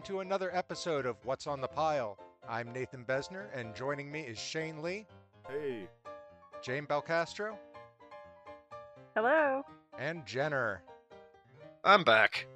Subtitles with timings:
[0.00, 2.16] welcome to another episode of What's on the Pile.
[2.48, 5.04] I'm Nathan Besner, and joining me is Shane Lee,
[5.46, 5.88] Hey.
[6.62, 7.58] Jane Belcastro,
[9.14, 9.62] Hello.
[9.98, 10.82] and Jenner.
[11.84, 12.46] I'm back.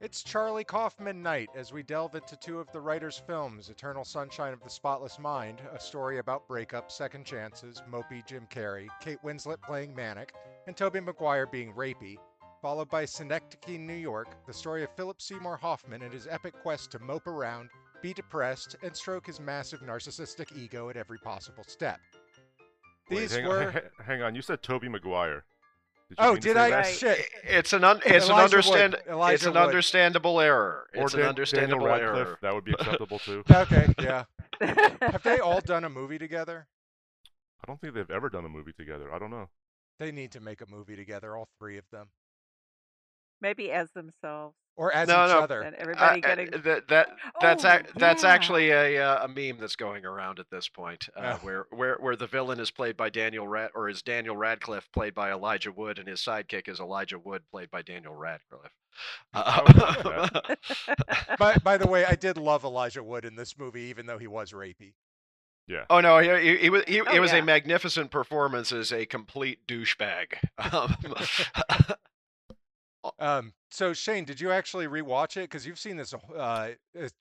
[0.00, 4.52] It's Charlie Kaufman night as we delve into two of the writer's films Eternal Sunshine
[4.52, 9.60] of the Spotless Mind, a story about breakups, second chances, mopey Jim Carrey, Kate Winslet
[9.60, 10.34] playing Manic,
[10.68, 12.16] and Tobey Maguire being rapey,
[12.60, 16.90] followed by Synecdoche, New York, the story of Philip Seymour Hoffman and his epic quest
[16.92, 17.70] to mope around,
[18.02, 22.00] be depressed, and stroke his massive narcissistic ego at every possible step.
[23.10, 23.68] Wait, These hang, were.
[23.68, 24.34] on, hang on.
[24.34, 25.44] You said Tobey Maguire.
[26.08, 26.70] Did Oh, did I?
[26.70, 26.86] that?
[26.86, 27.24] Shit.
[27.44, 29.62] It's an un- it's Elijah an understand Elijah it's an Wood.
[29.62, 30.86] understandable error.
[30.96, 32.26] Or It's Dan- an understandable Daniel Radcliffe.
[32.26, 32.38] error.
[32.42, 33.44] That would be acceptable too.
[33.50, 34.24] Okay, yeah.
[34.60, 36.66] Have they all done a movie together?
[37.62, 39.12] I don't think they've ever done a movie together.
[39.12, 39.48] I don't know.
[39.98, 42.08] They need to make a movie together, all three of them.
[43.40, 44.56] Maybe as themselves.
[44.76, 45.40] Or as No, each no.
[45.40, 45.60] other.
[45.62, 46.50] And Uh, everybody uh, getting.
[46.62, 47.08] that that
[47.40, 51.08] that's ac- Oh, that's actually a uh, a meme that's going around at this point,
[51.16, 51.44] uh, Oh.
[51.44, 55.14] where where where the villain is played by Daniel Rad or is Daniel Radcliffe played
[55.14, 58.72] by Elijah Wood, and his sidekick is Elijah Wood played by Daniel Radcliffe.
[59.34, 60.54] I Uh,
[61.38, 64.26] by, by the way, I did love Elijah Wood in this movie, even though he
[64.28, 64.94] was rapey.
[65.66, 65.84] Yeah.
[65.90, 67.38] oh no, he, he, he was he, Oh, it was yeah.
[67.38, 70.34] a magnificent performance as a complete douchebag.
[70.72, 70.96] Um,
[73.18, 75.42] Um, so Shane, did you actually rewatch it?
[75.42, 76.12] Because you've seen this.
[76.14, 76.70] Uh,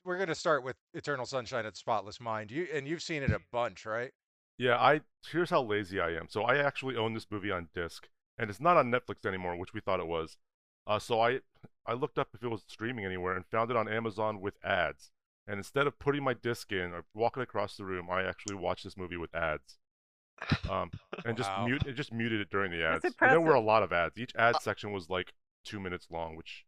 [0.03, 2.51] we're gonna start with Eternal Sunshine of the Spotless Mind.
[2.51, 4.11] You and you've seen it a bunch, right?
[4.57, 6.27] Yeah, I here's how lazy I am.
[6.29, 9.73] So I actually own this movie on disc, and it's not on Netflix anymore, which
[9.73, 10.37] we thought it was.
[10.85, 11.39] Uh, so I
[11.85, 15.11] I looked up if it was streaming anywhere and found it on Amazon with ads.
[15.47, 18.83] And instead of putting my disc in or walking across the room, I actually watched
[18.83, 19.79] this movie with ads.
[20.69, 20.91] Um,
[21.25, 23.05] and just mute, it just muted it during the ads.
[23.19, 24.17] There were a lot of ads.
[24.17, 26.65] Each ad section was like two minutes long, which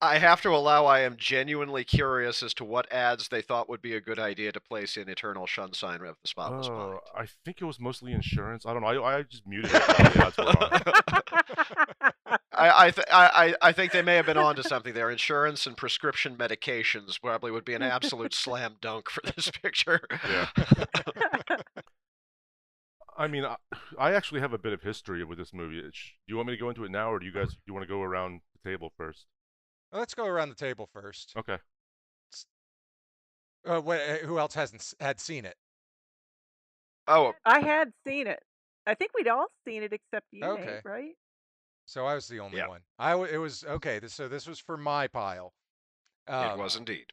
[0.00, 3.80] I have to allow I am genuinely curious as to what ads they thought would
[3.80, 7.00] be a good idea to place in Eternal Sunshine of the Spotless Oh, Mind.
[7.16, 8.66] I think it was mostly insurance.
[8.66, 8.88] I don't know.
[8.88, 9.82] I, I just muted it.
[9.82, 12.12] while the ads were on.
[12.52, 15.10] I I, th- I I I think they may have been onto something there.
[15.10, 20.00] Insurance and prescription medications probably would be an absolute slam dunk for this picture.
[20.28, 20.48] Yeah.
[23.16, 23.56] I mean, I,
[23.98, 25.82] I actually have a bit of history with this movie.
[25.92, 27.58] Sh- Do you want me to go into it now, or do you guys do
[27.66, 29.26] you want to go around the table first?
[29.92, 31.32] Well, let's go around the table first.
[31.36, 31.58] Okay.
[33.66, 35.56] Uh, wh- uh, who else hasn't s- had seen it?
[37.06, 38.42] Oh, I had seen it.
[38.86, 40.64] I think we'd all seen it except you, Okay.
[40.64, 41.12] Nate, right?
[41.86, 42.68] So I was the only Yeah.
[42.68, 42.80] one.
[42.98, 43.98] I w- it was okay.
[43.98, 45.52] This, so this was for my pile.
[46.26, 47.06] Um, it was indeed.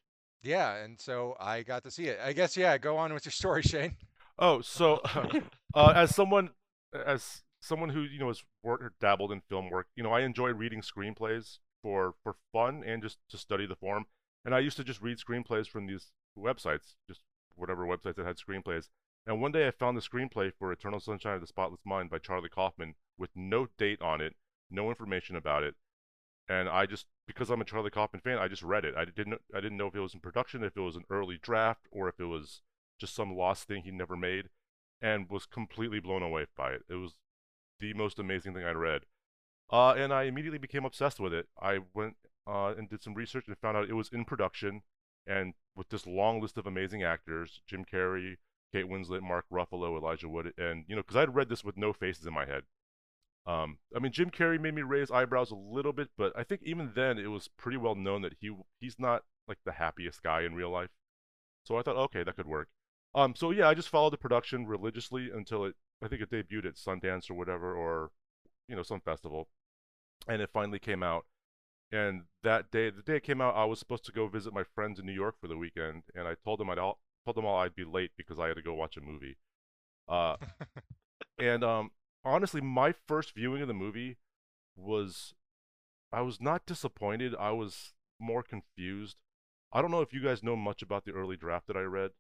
[0.43, 2.19] Yeah, and so I got to see it.
[2.21, 2.77] I guess yeah.
[2.77, 3.95] Go on with your story, Shane.
[4.39, 5.01] Oh, so
[5.73, 6.51] uh, as someone
[6.93, 10.21] as someone who you know has worked or dabbled in film work, you know, I
[10.21, 14.05] enjoy reading screenplays for for fun and just to study the form.
[14.43, 17.21] And I used to just read screenplays from these websites, just
[17.55, 18.87] whatever websites that had screenplays.
[19.27, 22.17] And one day I found the screenplay for Eternal Sunshine of the Spotless Mind by
[22.17, 24.35] Charlie Kaufman with no date on it,
[24.71, 25.75] no information about it.
[26.49, 28.95] And I just because I'm a Charlie Kaufman fan, I just read it.
[28.97, 31.37] I didn't I didn't know if it was in production, if it was an early
[31.41, 32.61] draft, or if it was
[33.01, 34.47] just some lost thing he never made,
[35.01, 36.83] and was completely blown away by it.
[36.87, 37.15] It was
[37.79, 39.01] the most amazing thing I'd read.
[39.69, 41.47] Uh, and I immediately became obsessed with it.
[41.59, 42.15] I went
[42.47, 44.83] uh, and did some research and found out it was in production,
[45.27, 48.37] and with this long list of amazing actors: Jim Carrey,
[48.71, 51.91] Kate Winslet, Mark Ruffalo, Elijah Wood, and you know, because I'd read this with no
[51.91, 52.63] faces in my head.
[53.47, 56.61] Um, I mean, Jim Carrey made me raise eyebrows a little bit, but I think
[56.63, 60.41] even then it was pretty well known that he he's not like the happiest guy
[60.41, 60.91] in real life.
[61.63, 62.69] So I thought, okay, that could work.
[63.13, 66.65] Um, so yeah, I just followed the production religiously until it, I think it debuted
[66.65, 68.11] at Sundance or whatever, or
[68.67, 69.49] you know, some festival,
[70.27, 71.25] and it finally came out.
[71.91, 74.63] And that day, the day it came out, I was supposed to go visit my
[74.63, 77.45] friends in New York for the weekend, and I told them I'd all, told them
[77.45, 79.35] all I'd be late because I had to go watch a movie.
[80.07, 80.37] Uh,
[81.37, 81.91] and um,
[82.23, 84.17] honestly, my first viewing of the movie
[84.77, 85.33] was,
[86.13, 87.35] I was not disappointed.
[87.37, 89.17] I was more confused.
[89.73, 92.11] I don't know if you guys know much about the early draft that I read.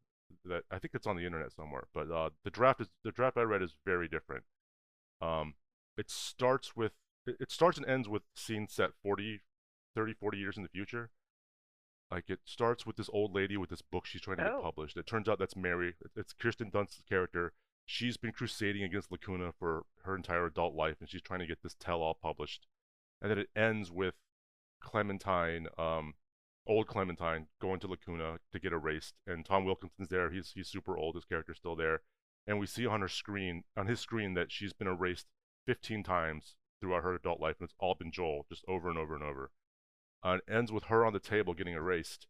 [0.45, 3.37] That I think it's on the internet somewhere, but uh, the draft is the draft
[3.37, 4.43] I read is very different.
[5.21, 5.55] Um,
[5.97, 6.93] it starts with
[7.27, 9.41] it starts and ends with scenes set 40,
[9.95, 11.09] 30, 40 years in the future.
[12.09, 14.55] Like it starts with this old lady with this book she's trying to Oh.
[14.57, 14.97] get published.
[14.97, 15.95] It turns out that's Mary.
[16.15, 17.53] It's Kirsten Dunst's character.
[17.85, 21.61] She's been crusading against Lacuna for her entire adult life, and she's trying to get
[21.61, 22.67] this tell-all published.
[23.21, 24.15] And then it ends with
[24.81, 26.15] Clementine, um,
[26.67, 30.29] old Clementine, going to Lacuna to get erased, and Tom Wilkinson's there.
[30.31, 31.15] He's he's super old.
[31.15, 32.01] His character's still there,
[32.47, 35.27] and we see on her screen, on his screen, that she's been erased
[35.65, 39.15] 15 times throughout her adult life, and it's all been Joel, just over and over
[39.15, 39.51] and over.
[40.23, 42.27] Uh, it ends with her on the table getting erased,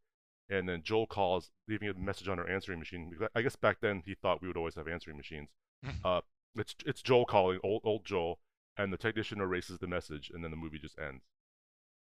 [0.50, 3.10] and then Joel calls, leaving a message on her answering machine.
[3.10, 5.50] Because I guess back then he thought we would always have answering machines.
[6.06, 6.22] uh,
[6.56, 8.40] it's it's Joel calling, old old Joel,
[8.78, 11.24] and the technician erases the message, and then the movie just ends.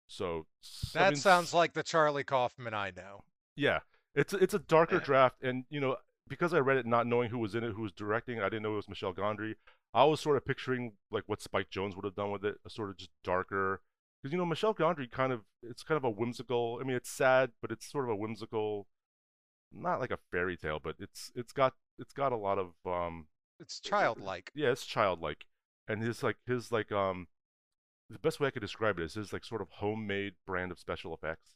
[0.08, 0.48] So
[0.96, 3.24] I That mean, sounds like the Charlie Kaufman I know.
[3.56, 3.80] yeah,
[4.16, 7.40] it's it's a darker draft, and you know because I read it not knowing who
[7.40, 9.56] was in it, who was directing, I didn't know it was Michel Gondry.
[9.94, 12.70] I was sort of picturing like what Spike Jonze would have done with it, a
[12.70, 13.82] sort of just darker.
[14.22, 16.80] Because you know Michel Gondry kind of it's kind of a whimsical.
[16.82, 18.88] I mean it's sad, but it's sort of a whimsical,
[19.72, 23.28] not like a fairy tale, but it's it's got it's got a lot of um
[23.60, 24.52] It's childlike.
[24.56, 25.46] yeah it's childlike,
[25.88, 27.28] and his like his like um
[28.10, 30.80] the best way I could describe it is his like sort of homemade brand of
[30.80, 31.52] special effects.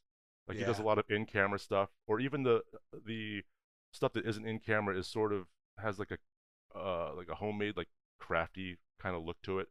[0.47, 2.63] Like he does a lot of in-camera stuff, or even the
[3.05, 3.43] the
[3.93, 7.77] stuff that isn't in camera is sort of has like a uh like a homemade
[7.77, 7.89] like
[8.19, 9.69] crafty kind of look to it,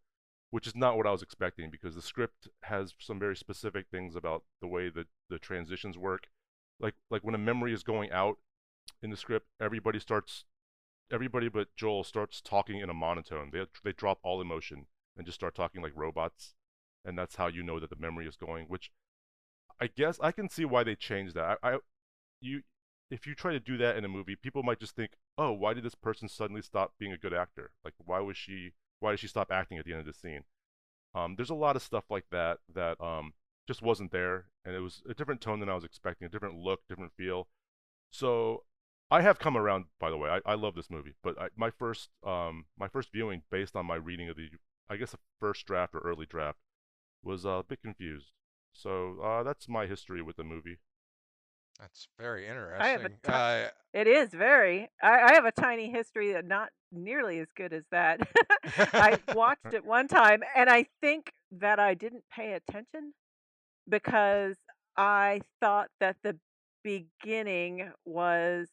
[0.51, 4.17] which is not what I was expecting because the script has some very specific things
[4.17, 6.29] about the way that the transitions work.
[6.79, 8.39] Like like when a memory is going out
[9.03, 10.45] in the script, everybody starts
[11.13, 13.51] everybody but Joel starts talking in a monotone.
[13.53, 14.87] They they drop all emotion
[15.17, 16.55] and just start talking like robots,
[17.05, 18.67] and that's how you know that the memory is going.
[18.67, 18.91] Which
[19.81, 21.59] I guess I can see why they changed that.
[21.63, 21.79] I, I
[22.41, 22.63] you
[23.11, 25.75] if you try to do that in a movie, people might just think, oh, why
[25.75, 27.73] did this person suddenly stop being a good actor?
[27.85, 30.45] Like why was she why did she stop acting at the end of the scene?
[31.15, 33.33] Um, there's a lot of stuff like that that um,
[33.67, 36.57] just wasn't there, and it was a different tone than I was expecting, a different
[36.57, 37.49] look, different feel.
[38.11, 38.65] So
[39.11, 40.29] I have come around, by the way.
[40.29, 43.87] I, I love this movie, but I, my first um, my first viewing, based on
[43.87, 44.51] my reading of the,
[44.89, 46.59] I guess, the first draft or early draft,
[47.23, 48.33] was uh, a bit confused.
[48.73, 50.79] So uh, that's my history with the movie.
[51.79, 53.19] That's very interesting.
[53.25, 54.91] ti- uh, It is very.
[55.03, 58.21] I, I have a tiny history that not nearly as good as that.
[58.99, 63.13] I watched it one time, and I think that I didn't pay attention
[63.89, 64.57] because
[64.97, 66.37] I thought that the
[66.85, 68.69] beginning was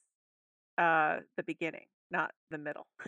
[0.77, 2.87] uh, the beginning, not the middle.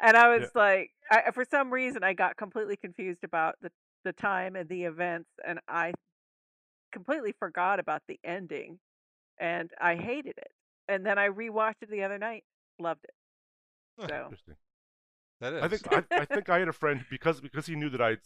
[0.00, 0.38] and I Yeah.
[0.38, 3.70] was like, I, for some reason, I got completely confused about the
[4.04, 5.92] the time and the events, and I
[6.92, 8.78] completely forgot about the ending,
[9.38, 10.52] and I hated it.
[10.88, 12.44] And then I rewatched it the other night,
[12.78, 13.14] loved it.
[14.08, 14.56] So Interesting.
[15.40, 15.62] that is.
[15.62, 18.20] I think I, I think I had a friend because because he knew that I'd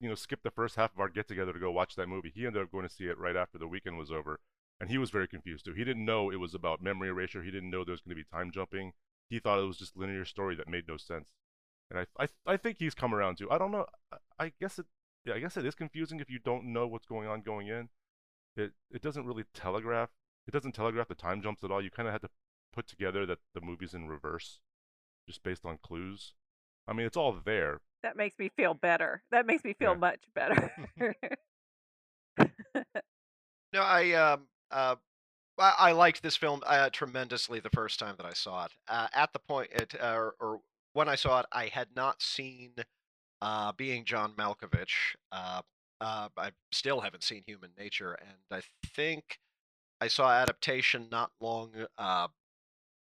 [0.00, 2.32] you know skipped the first half of our get together to go watch that movie.
[2.34, 4.40] He ended up going to see it right after the weekend was over,
[4.80, 5.74] and he was very confused too.
[5.74, 7.42] He didn't know it was about memory erasure.
[7.42, 8.92] He didn't know there was going to be time jumping.
[9.28, 11.30] He thought it was just linear story that made no sense.
[11.90, 13.50] And I I I think he's come around too.
[13.50, 13.86] I don't know.
[14.12, 14.86] I, I guess it
[15.24, 17.88] yeah I guess it is confusing if you don't know what's going on going in.
[18.56, 20.10] It it doesn't really telegraph.
[20.46, 21.82] It doesn't telegraph the time jumps at all.
[21.82, 22.30] You kind of had to
[22.72, 24.60] put together that the movie's in reverse,
[25.28, 26.34] just based on clues.
[26.88, 29.22] I mean, it's all there, that makes me feel better.
[29.30, 29.98] That makes me feel Yeah.
[29.98, 30.72] much better.
[33.72, 34.96] No, I um uh
[35.58, 38.72] I, I liked this film uh, tremendously the first time that I saw it.
[38.88, 40.60] Uh, at the point it uh, or, or
[40.94, 42.72] when I saw it, I had not seen
[43.42, 45.16] uh, being John Malkovich.
[45.32, 45.62] Uh,
[46.00, 48.62] uh, I still haven't seen Human Nature, and I
[48.94, 49.38] think
[50.00, 52.28] I saw adaptation not long uh,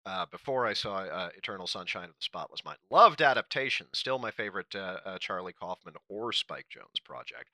[0.06, 2.80] uh, before I saw uh, Eternal Sunshine of the Spotless Mind.
[2.90, 3.88] Loved adaptation.
[3.94, 4.74] Still my favorite
[5.20, 7.50] Charlie Kaufman or Spike Jonze project.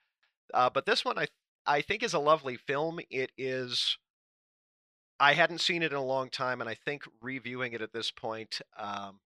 [0.54, 1.27] But this one I
[1.65, 3.00] I think is a lovely film.
[3.10, 3.98] It is.
[5.20, 8.12] I hadn't seen it in a long time, and I think reviewing it at this
[8.12, 9.20] point um,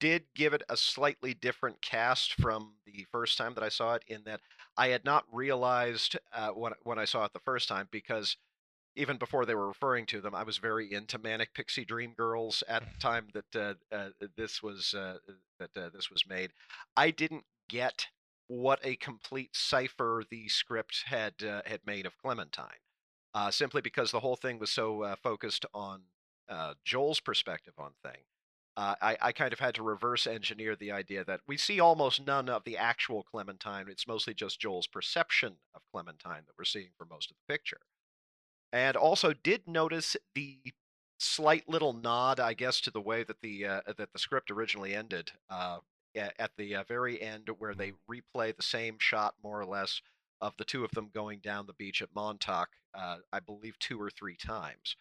[0.00, 4.04] did give it a slightly different cast from the first time that I saw it.
[4.06, 4.40] In that
[4.76, 8.36] I had not realized uh, when when I saw it the first time because
[8.96, 12.64] even before they were referring to them, I was very into Manic Pixie Dream Girls
[12.68, 15.18] at the time that uh, uh, this was uh,
[15.58, 16.52] that uh, this was made.
[16.96, 18.06] I didn't get
[18.48, 22.80] what a complete cipher the script had uh, had made of Clementine,
[23.34, 26.02] uh, simply because the whole thing was so uh, focused on
[26.48, 28.22] uh, Joel's perspective on thing.
[28.78, 32.24] Uh, I, I kind of had to reverse engineer the idea that we see almost
[32.24, 33.88] none of the actual Clementine.
[33.88, 37.80] It's mostly just Joel's perception of Clementine that we're seeing for most of the picture
[38.72, 40.58] and also did notice the
[41.18, 44.94] slight little nod, I guess, to the way that the uh, that the script originally
[44.94, 45.78] ended uh,
[46.14, 50.00] at the uh, very end, where they replay the same shot more or less
[50.40, 54.00] of the two of them going down the beach at Montauk, uh, I believe two
[54.00, 54.94] or three times,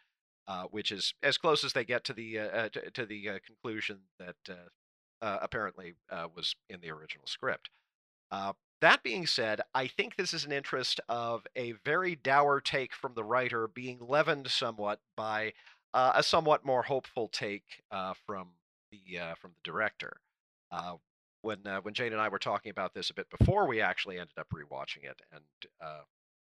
[0.47, 3.29] uh, which is as close as they get to the uh, uh, to, to the
[3.29, 5.95] uh, conclusion that uh, uh, apparently
[6.35, 7.69] was in the original script.
[8.79, 13.15] That being said, I think this is an interest of a very dour take from
[13.15, 15.53] the writer being leavened somewhat by
[15.95, 17.81] a somewhat more hopeful take
[18.25, 18.49] from
[18.91, 20.17] the from the director.
[21.41, 24.37] When when Jane and I were talking about this a bit before we actually ended
[24.37, 25.43] up rewatching it, and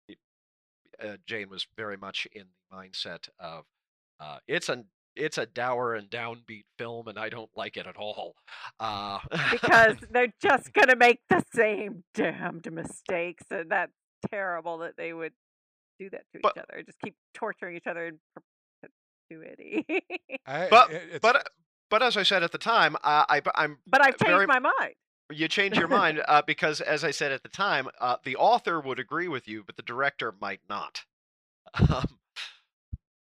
[0.07, 3.65] it- Jane was very much in the mindset of
[4.19, 4.83] uh, it's a
[5.15, 8.35] it's a dour and downbeat film, and I don't like it at all.
[8.79, 9.19] Uh,
[9.51, 13.93] because they're just gonna make the same damned mistakes, and that's
[14.29, 15.33] terrible that they would
[15.99, 16.83] do that to But- each other.
[16.83, 18.19] Just keep torturing each other in
[19.29, 19.85] perpetuity.
[20.45, 21.47] I, But- it's- but
[21.89, 24.59] but as I said at the time, uh, I I'm but I've changed very- my
[24.59, 24.95] mind.
[25.31, 28.81] you change your mind uh, because, as I said at the time, uh, the author
[28.81, 31.05] would agree with you, but the director might not.
[31.89, 32.05] Um,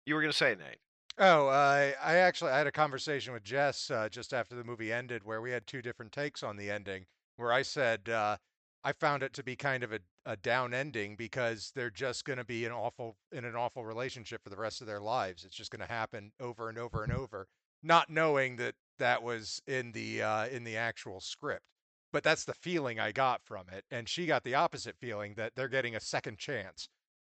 [0.09, 0.79] you were going to say, Nate.
[1.19, 4.91] Oh, uh, I actually I had a conversation with Jess uh, just after the movie
[4.91, 7.05] ended, where we had two different takes on the ending.
[7.35, 8.37] Where I said uh,
[8.83, 12.37] I found it to be kind of a, a down ending because they're just going
[12.37, 15.43] to be an awful in an awful relationship for the rest of their lives.
[15.43, 17.47] It's just going to happen over and over and over,
[17.83, 21.65] not knowing that that was in the uh, in the actual script.
[22.11, 25.53] But that's the feeling I got from it, and she got the opposite feeling that
[25.55, 26.89] they're getting a second chance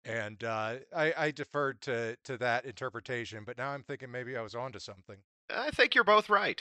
[0.07, 3.45] and uh, I, I deferred to to that interpretation.
[3.47, 5.19] But now I'm thinking maybe I was onto something.
[5.51, 6.61] I think you're both right.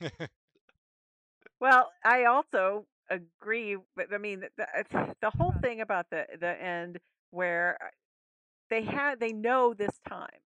[1.60, 3.76] Well, I also agree.
[3.96, 4.50] But I mean, the,
[4.90, 6.98] the, the whole thing about the the end
[7.30, 7.88] where uh,
[8.70, 10.40] they had they know this time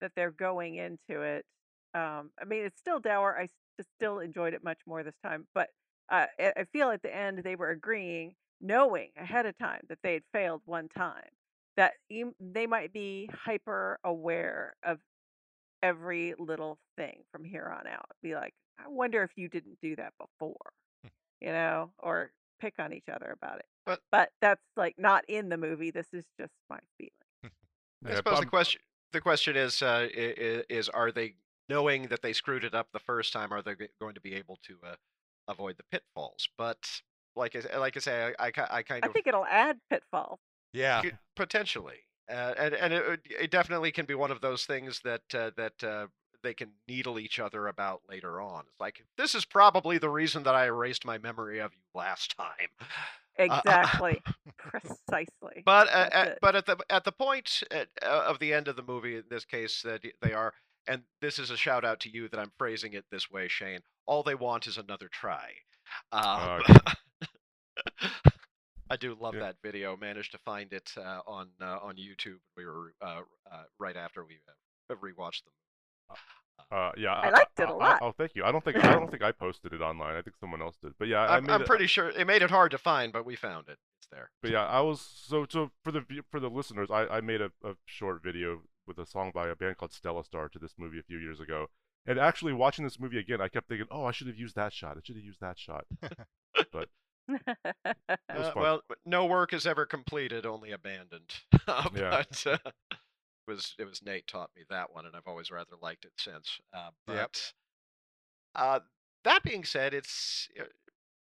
[0.00, 1.46] that they're going into it.
[1.94, 3.36] Um, I mean, it's still dour.
[3.38, 5.70] I s- still enjoyed it much more this time, but
[6.10, 9.98] uh, I I feel at the end they were agreeing, knowing ahead of time that
[10.02, 11.28] they had failed one time,
[11.76, 14.98] that you, they might be hyper aware of
[15.82, 18.06] every little thing from here on out.
[18.22, 20.72] Be like, I wonder if you didn't do that before,
[21.40, 23.66] you know, or pick on each other about it.
[23.86, 25.90] But- but that's like not in the movie.
[25.90, 27.10] This is just my feeling.
[28.04, 28.80] I Yeah, suppose the question
[29.12, 31.36] the question is uh, is, is are they
[31.68, 33.52] knowing that they screwed it up the first time?
[33.52, 34.96] Are they going to be able to uh,
[35.48, 36.48] avoid the pitfalls?
[36.56, 37.02] But
[37.36, 40.38] like I, like I say, I, I, I kind I think it'll add pitfalls.
[40.72, 41.02] Yeah,
[41.36, 41.98] potentially,
[42.30, 45.84] uh, and and it, it definitely can be one of those things that uh, that
[45.84, 46.06] uh,
[46.42, 48.64] they can needle each other about later on.
[48.68, 52.36] It's like this is probably the reason that I erased my memory of you last
[52.36, 52.68] time.
[53.38, 54.22] Exactly.
[54.58, 55.62] Precisely.
[55.64, 58.76] But uh, at, but at the at the point at, uh, of the end of
[58.76, 60.52] the movie, in this case, that they are,
[60.86, 63.80] and this is a shout out to you that I'm phrasing it this way, Shane.
[64.06, 65.52] All they want is another try.
[66.12, 66.62] Um,
[68.90, 69.40] I do love Yeah.
[69.40, 69.96] that video.
[69.96, 72.40] Managed to find it uh, on uh, on YouTube.
[72.56, 73.20] We were uh,
[73.50, 74.38] uh, right after we
[74.90, 76.16] uh, rewatched them.
[76.70, 78.00] Uh, yeah, I liked it a lot.
[78.02, 78.44] oh, thank you.
[78.44, 80.16] I don't think I don't think I posted it online.
[80.16, 80.92] I think someone else did.
[80.98, 83.12] But yeah, I I'm, made I'm it- pretty sure it made it hard to find,
[83.12, 83.78] but we found it.
[83.98, 84.30] It's there.
[84.42, 87.50] But yeah, I was so so for the for the listeners, I, I made a,
[87.64, 90.98] a short video with a song by a band called Stella Star to this movie
[90.98, 91.66] a few years ago.
[92.06, 94.72] And actually watching this movie again, I kept thinking, oh, I should have used that
[94.72, 94.96] shot.
[94.96, 95.84] I should have used that shot.
[96.72, 96.86] was
[98.32, 101.34] Uh, well, no work is ever completed, only abandoned.
[101.66, 102.22] but Yeah.
[102.46, 102.70] uh, it
[103.46, 106.60] was it was Nate taught me that one, and I've always rather liked it since.
[106.72, 107.36] Uh, but Yep.
[108.54, 108.80] uh,
[109.24, 110.64] that being said, it's uh,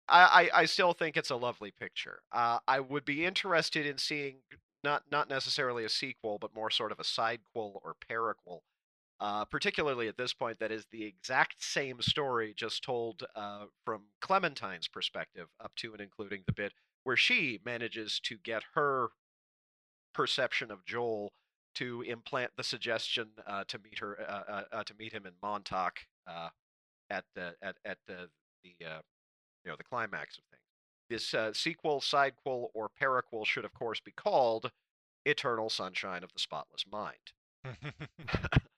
[0.08, 2.22] I, I I still think it's a lovely picture.
[2.32, 4.42] Uh, I would be interested in seeing
[4.84, 8.60] not not necessarily a sequel, but more sort of a sidequel or paraquel.
[9.22, 14.02] Uh, particularly at this point, that is the exact same story, just told uh, from
[14.20, 16.72] Clementine's perspective, up to and including the bit
[17.04, 19.10] where she manages to get her
[20.12, 21.32] perception of Joel
[21.76, 25.34] to implant the suggestion uh, to meet her uh, uh, uh, to meet him in
[25.40, 26.48] Montauk uh,
[27.08, 28.28] at the at at the
[28.64, 29.00] the uh,
[29.64, 30.62] you know the climax of things.
[31.08, 34.72] This uh, sequel, sidequel, or paraquel should of course be called
[35.24, 37.32] Eternal Sunshine of the Spotless Mind.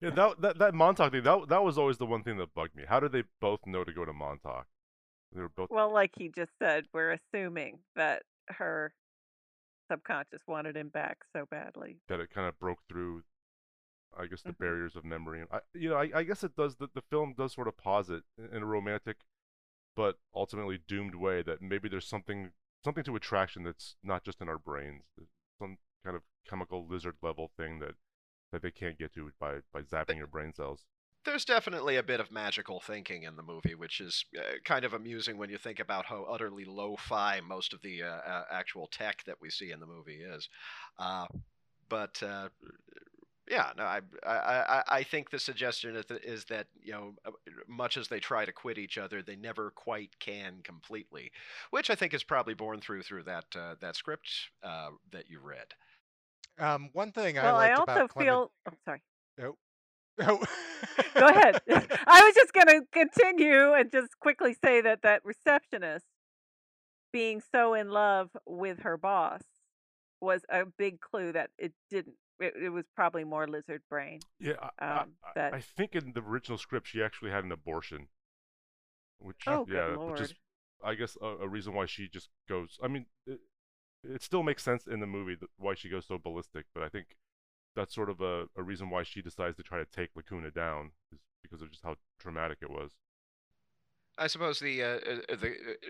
[0.00, 2.76] Yeah, that that that Montauk thing, that that was always the one thing that bugged
[2.76, 2.84] me.
[2.88, 4.66] How did they both know to go to Montauk?
[5.32, 8.92] They were both well, like he just said, we're assuming that her
[9.90, 11.96] subconscious wanted him back so badly.
[12.08, 13.24] that it kind of broke through
[14.16, 14.58] I guess the Mhm.
[14.58, 15.40] barriers of memory.
[15.40, 17.76] And I you know, I, I guess it does the, the film does sort of
[17.76, 19.18] posit in in a romantic
[19.96, 22.52] but ultimately doomed way that maybe there's something
[22.84, 25.04] something to attraction that's not just in our brains.
[25.16, 27.94] There's some kind of chemical lizard level thing that
[28.52, 30.84] that they can't get to by by zapping your brain cells.
[31.24, 34.94] There's definitely a bit of magical thinking in the movie, which is uh, kind of
[34.94, 39.24] amusing when you think about how utterly lo-fi most of the uh, uh, actual tech
[39.26, 40.48] that we see in the movie is.
[40.98, 41.26] Uh,
[41.90, 42.48] but uh,
[43.50, 47.30] yeah, no, I, I I I think the suggestion is that you know, uh,
[47.66, 51.32] much as they try to quit each other, they never quite can completely,
[51.70, 54.30] which I think is probably born through through that uh, that script
[54.62, 55.74] uh, that you read.
[56.58, 58.52] Um, one thing I well, I liked also about Clement- feel.
[58.66, 59.02] Oh, sorry.
[59.42, 59.56] Oh.
[60.18, 61.60] Go ahead.
[61.68, 66.04] I was just going to continue and just quickly say that that receptionist
[67.12, 69.42] being so in love with her boss
[70.20, 72.16] was a big clue that it didn't.
[72.40, 74.20] It, it was probably more lizard brain.
[74.38, 77.50] Yeah, I, Um, I, that I think in the original script she actually had an
[77.52, 78.08] abortion,
[79.18, 80.34] which oh, good yeah, which is.
[80.84, 82.78] I guess a, a reason why she just goes.
[82.80, 83.40] I mean, it,
[84.14, 87.16] it still makes sense in the movie why she goes so ballistic, but I think
[87.76, 90.90] that's sort of a, a reason why she decides to try to take Lacuna down
[91.12, 92.92] is because of just how traumatic it was.
[94.18, 95.88] I suppose the uh, uh, the uh,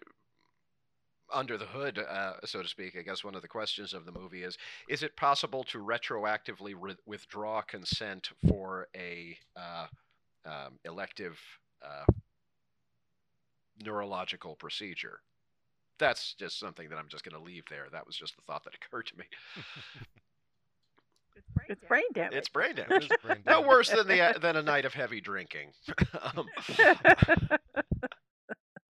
[1.33, 2.97] under the hood, uh, so to speak.
[2.99, 4.59] I guess one of the questions of the movie is:
[4.89, 9.87] Is it possible to retroactively re- withdraw consent for a uh,
[10.45, 11.39] um, elective
[11.83, 12.05] uh,
[13.83, 15.21] neurological procedure?
[15.99, 17.87] That's just something that I'm just going to leave there.
[17.91, 19.25] That was just the thought that occurred to me.
[21.69, 22.35] It's brain damage.
[22.35, 23.05] It's brain damage.
[23.05, 25.73] is brain No worse than the uh, than a night of heavy drinking.
[26.37, 26.47] um,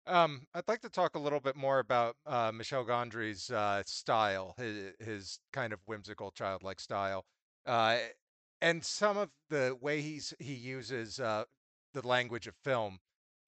[0.09, 4.55] Um, I'd like to talk a little bit more about uh, Michel Gondry's uh, style,
[4.57, 7.27] his, his kind of whimsical, childlike style,
[7.67, 7.99] uh,
[8.63, 11.45] and some of the way he's he uses uh,
[11.93, 12.99] the language of film.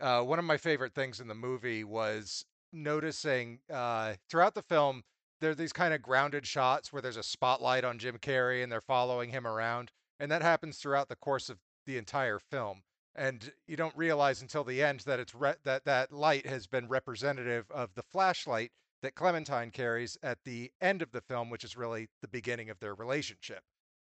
[0.01, 5.03] Uh, one of my favorite things in the movie was noticing uh, throughout the film
[5.41, 8.71] there are these kind of grounded shots where there's a spotlight on Jim Carrey and
[8.71, 12.83] they're following him around, and that happens throughout the course of the entire film
[13.15, 16.89] and you don't realize until the end that it's re- that that light has been
[16.89, 18.71] representative of the flashlight
[19.03, 22.79] that Clementine carries at the end of the film, which is really the beginning of
[22.81, 23.63] their relationship.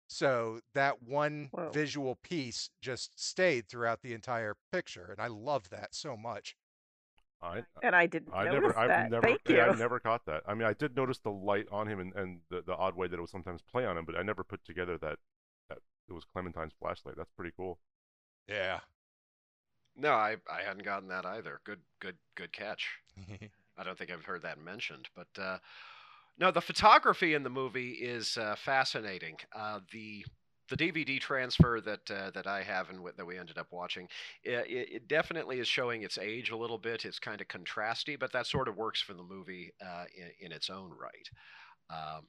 [0.09, 1.71] So that one Whoa.
[1.71, 6.55] visual piece just stayed throughout the entire picture, and I love that so much.
[7.43, 9.11] I and I didn't I notice never I've that.
[9.11, 9.61] never Thank you.
[9.61, 10.43] I never caught that.
[10.47, 13.09] I mean, I did notice the light on him and, and the, the odd way
[13.09, 15.19] that it would sometimes play on him, but I never put together that
[15.69, 17.17] that it was Clementine's flashlight.
[17.17, 17.79] That's pretty cool.
[18.49, 18.81] Yeah.
[19.97, 21.61] no, I I hadn't gotten that either.
[21.65, 22.89] Good good good catch.
[23.79, 25.59] I don't think I've heard that mentioned, but uh,
[26.39, 29.37] no, the photography in the movie is uh, fascinating.
[29.55, 30.25] Uh, the
[30.73, 34.09] the DVD transfer that uh, that I have and w- that we ended up watching,
[34.43, 37.05] it, it definitely is showing its age a little bit.
[37.05, 40.53] It's kind of contrasty, but that sort of works for the movie uh, in, in
[40.53, 41.29] its own right.
[41.91, 42.27] Um,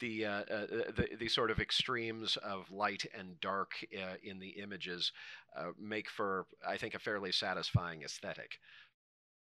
[0.00, 4.50] the, uh, uh, the the sort of extremes of light and dark uh, in the
[4.50, 5.12] images
[5.56, 8.58] uh, make for, I think, a fairly satisfying aesthetic.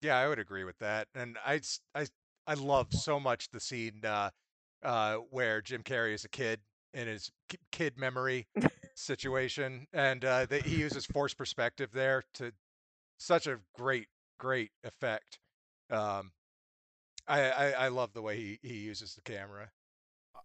[0.03, 1.07] Yeah, I would agree with that.
[1.15, 1.61] And I,
[1.95, 2.09] I,
[2.49, 4.31] I love so much the scene uh,
[4.83, 6.61] uh, where Jim Carrey is a kid
[6.95, 8.47] in his ki- kid memory
[8.95, 12.53] situation, and uh, that he uses forced perspective there to
[13.19, 15.39] such a great, great effect.
[15.91, 16.33] Um,
[17.29, 19.71] I, I, I love the way he, he uses the camera.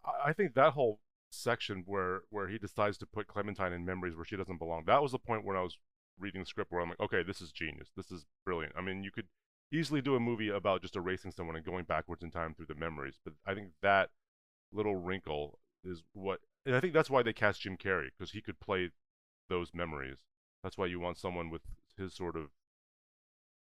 [0.05, 0.99] I, I think that whole
[1.31, 4.83] section where where he decides to put Clementine in memories where she doesn't belong.
[4.85, 5.77] That was the point where I was
[6.17, 7.91] reading the script where I'm like, okay, this is genius.
[7.95, 8.73] This is brilliant.
[8.77, 9.27] I mean, you could
[9.71, 12.75] easily do a movie about just erasing someone and going backwards in time through the
[12.75, 14.11] memories, but I think that
[14.71, 18.41] little wrinkle is what, and I think that's why they cast Jim Carrey because he
[18.41, 18.89] could play
[19.49, 20.17] those memories.
[20.63, 21.61] That's why you want someone with
[21.97, 22.49] his sort of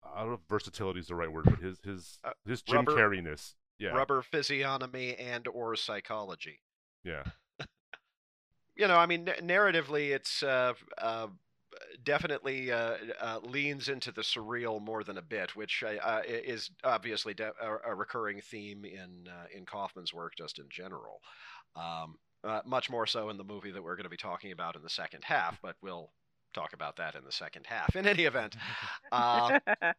[0.04, 2.76] I don't know if versatility is the right word, but his his Uh, his Jim
[2.84, 3.54] rubber- Carreyness.
[3.78, 6.60] Yeah, Rubber physiognomy and or psychology.
[7.02, 7.24] yeah.
[8.76, 11.28] you know, I mean, n- narratively, it's uh, uh,
[12.04, 17.34] definitely uh, uh, leans into the surreal more than a bit, which uh, is obviously
[17.34, 21.20] de- a, a recurring theme in uh, in Kaufman's work, just in general.
[21.76, 24.74] Um, uh, much more so in the movie that we're going to be talking about
[24.74, 26.10] in the second half, but we'll
[26.52, 27.94] talk about that in the second half.
[27.96, 28.56] In any event,
[29.10, 29.58] uh,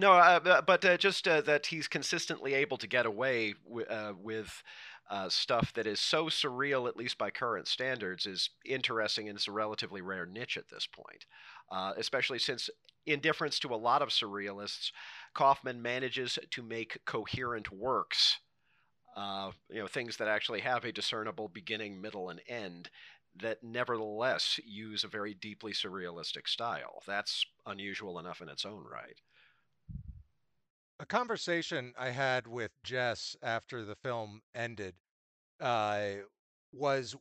[0.00, 4.12] no, uh, but uh, just uh, that he's consistently able to get away w- uh,
[4.18, 4.62] with
[5.10, 9.48] uh, stuff that is so surreal, at least by current standards, is interesting and it's
[9.48, 11.26] a relatively rare niche at this point.
[11.70, 12.70] Uh, especially since,
[13.06, 14.90] in difference to a lot of surrealists,
[15.34, 18.38] Kaufman manages to make coherent works.
[19.16, 22.90] Uh, you know, things that actually have a discernible beginning, middle, and end
[23.40, 27.02] that nevertheless use a very deeply surrealistic style.
[27.06, 29.20] That's unusual enough in its own right.
[31.00, 34.94] a conversation I had with Jess after the film ended
[35.58, 36.08] uh,
[36.72, 37.16] was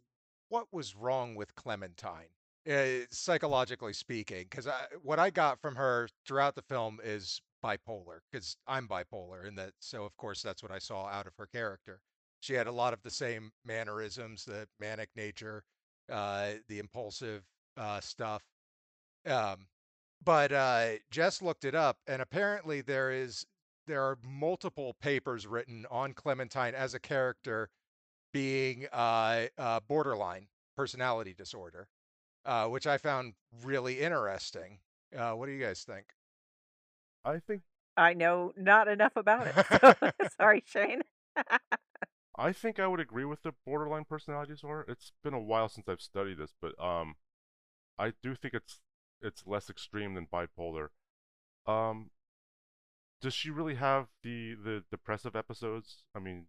[0.49, 2.27] what was wrong with Clementine,
[2.69, 4.47] uh, psychologically speaking.
[4.49, 4.67] Because
[5.01, 9.73] what I got from her throughout the film is bipolar, because I'm bipolar, and that
[9.79, 11.99] so of course that's what I saw out of her character.
[12.41, 15.63] She had a lot of the same mannerisms, the manic nature,
[16.11, 17.43] uh, the impulsive
[17.77, 18.43] uh, stuff.
[19.25, 19.67] Um,
[20.23, 23.45] but uh, Jess looked it up, and apparently there is
[23.87, 27.69] there are multiple papers written on Clementine as a character
[28.31, 29.47] being uh,
[29.87, 31.87] borderline personality disorder,
[32.45, 34.79] uh, which I found really interesting.
[35.17, 36.05] Uh, what do you guys think?
[37.25, 37.61] I think
[37.97, 39.55] I know not enough about it.
[39.81, 41.01] So, sorry, Shane.
[42.37, 44.85] I think I would agree with the borderline personality disorder.
[44.87, 47.15] It's been a while since I've studied this, but um,
[47.97, 48.79] I do think it's
[49.21, 50.89] it's less extreme than bipolar.
[51.67, 52.11] Um,
[53.21, 56.03] does she really have the the depressive episodes?
[56.15, 56.45] I mean,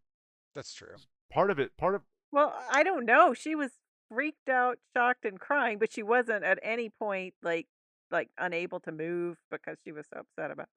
[0.54, 0.94] That's true.
[1.32, 3.34] part of it, part of Well, I don't know.
[3.34, 3.72] She was
[4.08, 7.66] freaked out, shocked, and crying, but she wasn't at any point like
[8.10, 10.68] like unable to move because she was so upset about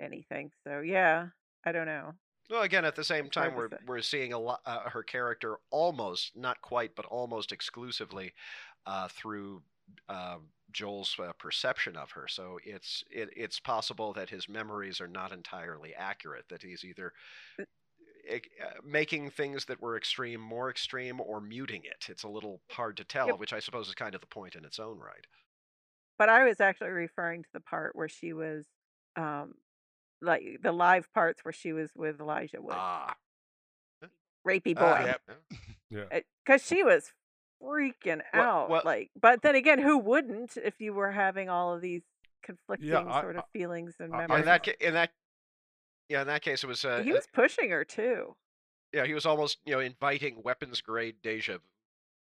[0.00, 0.52] anything.
[0.66, 1.28] So yeah,
[1.64, 2.12] I don't know.
[2.50, 5.58] Well, again, at the same It's time, we're we're seeing a lot uh, her character
[5.70, 8.34] almost, not quite, but almost exclusively
[8.84, 9.62] uh, through
[10.08, 10.38] uh,
[10.70, 12.28] Joel's uh, perception of her.
[12.28, 16.48] So it's it, it's possible that his memories are not entirely accurate.
[16.48, 17.12] That he's either
[18.30, 18.38] uh,
[18.84, 22.06] making things that were extreme more extreme or muting it.
[22.08, 23.38] It's a little hard to tell, Yep.
[23.38, 25.26] which I suppose is kind of the point in its own right.
[26.22, 28.64] But I was actually referring to the part where she was
[29.16, 29.54] um
[30.20, 33.16] like the live parts where she was with Elijah Wood, Ah,
[34.46, 35.04] rapey ah, boy.
[35.06, 35.20] Yep.
[36.12, 36.20] yeah.
[36.44, 37.12] because she was
[37.60, 41.74] freaking Well- out well- like but then again who wouldn't if you were having all
[41.74, 42.02] of these
[42.44, 45.10] conflicting I- sort of feelings and I- I- memories in that ca- in that
[46.08, 48.36] yeah, in that case, it was uh, he was pushing her too
[48.92, 51.60] yeah, he was almost you know inviting weapons grade deja vu.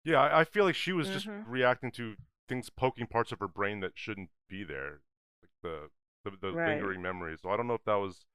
[0.04, 1.44] Yeah, I, I feel like she was just Mhm.
[1.48, 2.14] reacting to
[2.52, 5.00] things poking parts of her brain that shouldn't be there,
[5.42, 5.90] like the
[6.24, 6.60] the, the Right.
[6.64, 7.40] lingering memories.
[7.42, 8.26] So I don't know if that was,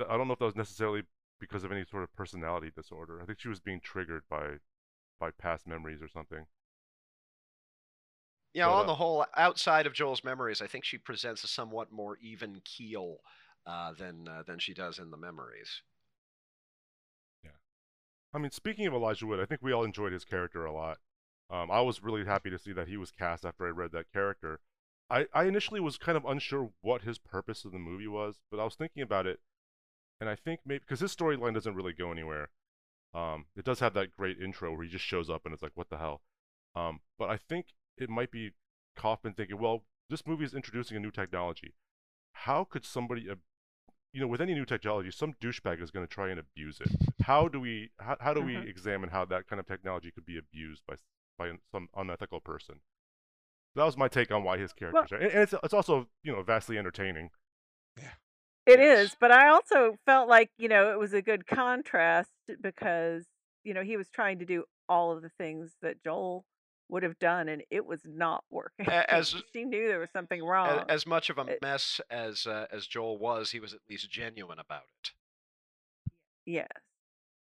[0.00, 1.02] I don't know if that was necessarily
[1.38, 3.20] because of any sort of personality disorder.
[3.22, 4.58] I think she was being triggered by
[5.20, 6.46] by past memories or something.
[8.52, 11.48] Yeah, But, on uh, the whole, outside of Joel's memories, I think she presents a
[11.48, 13.20] somewhat more even keel
[13.66, 15.82] uh, than uh, than she does in the memories.
[17.44, 17.50] Yeah,
[18.34, 20.98] I mean, speaking of Elijah Wood, I think we all enjoyed his character a lot.
[21.50, 24.12] Um, I was really happy to see that he was cast after I read that
[24.12, 24.60] character.
[25.10, 28.60] I, I initially was kind of unsure what his purpose of the movie was, but
[28.60, 29.40] I was thinking about it,
[30.20, 32.50] and I think maybe because his storyline doesn't really go anywhere.
[33.14, 35.72] Um, it does have that great intro where he just shows up and it's like,
[35.76, 36.22] what the hell?
[36.76, 37.66] Um, but I think
[37.98, 38.52] it might be
[38.96, 41.74] Kaufman thinking, well, this movie is introducing a new technology.
[42.32, 43.40] How could somebody ab-
[44.12, 46.90] you know, with any new technology, some douchebag is going to try and abuse it.
[47.22, 48.68] How do we how, how do we Mhm.
[48.68, 50.96] examine how that kind of technology could be abused by
[51.40, 52.76] by some unethical person?
[53.74, 56.42] That was my take on why his character, and, and it's it's also you know
[56.42, 57.30] vastly entertaining.
[58.66, 59.10] It Yes.
[59.10, 63.24] is, but I also felt like, you know, it was a good contrast because,
[63.64, 66.44] you know, he was trying to do all of the things that Joel
[66.90, 68.86] would have done and it was not working.
[69.08, 70.84] As- she knew there was something wrong.
[70.88, 74.10] As, much of a It- mess as uh, as Joel was, he was at least
[74.10, 75.10] genuine about it.
[76.44, 76.68] yes.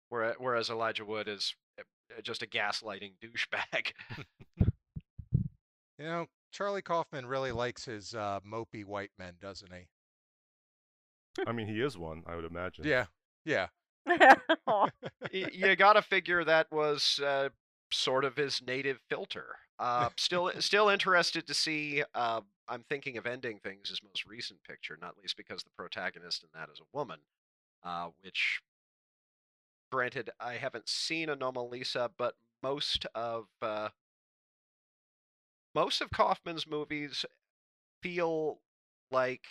[0.09, 1.53] Whereas, whereas Elijah Wood is
[2.21, 3.91] just a gaslighting douchebag.
[5.99, 9.87] You know, Charlie Kaufman really likes his uh, mopey white men, doesn't he?
[11.47, 12.85] I mean, he is one, I would imagine.
[12.85, 13.05] Yeah.
[13.45, 13.67] Yeah.
[15.31, 17.49] You got to figure that was uh,
[17.91, 19.45] sort of his native filter.
[19.79, 22.03] Uh, still, still interested to see.
[22.13, 26.43] Uh, I'm thinking of ending things his most recent picture, not least because the protagonist
[26.43, 27.19] in that is a woman.
[27.83, 28.61] Uh, which,
[29.93, 33.89] granted, I haven't seen Anomalisa, but most of uh,
[35.75, 37.25] most of Kaufman's movies
[38.01, 38.59] feel
[39.11, 39.45] like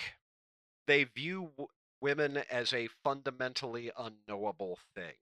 [0.89, 1.69] they view w-
[2.01, 5.15] women as a fundamentally unknowable thing.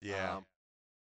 [0.00, 0.36] Yeah.
[0.36, 0.46] Um,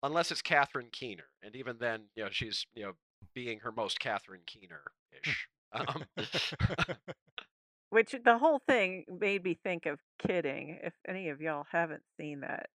[0.02, 2.94] unless it's Catherine Keener, and even then, you know, she's you know
[3.34, 5.50] being her most Catherine Keener-ish.
[5.74, 6.06] um,
[7.90, 10.80] Which the whole thing made me think of kidding.
[10.82, 12.70] If any of y'all haven't seen that,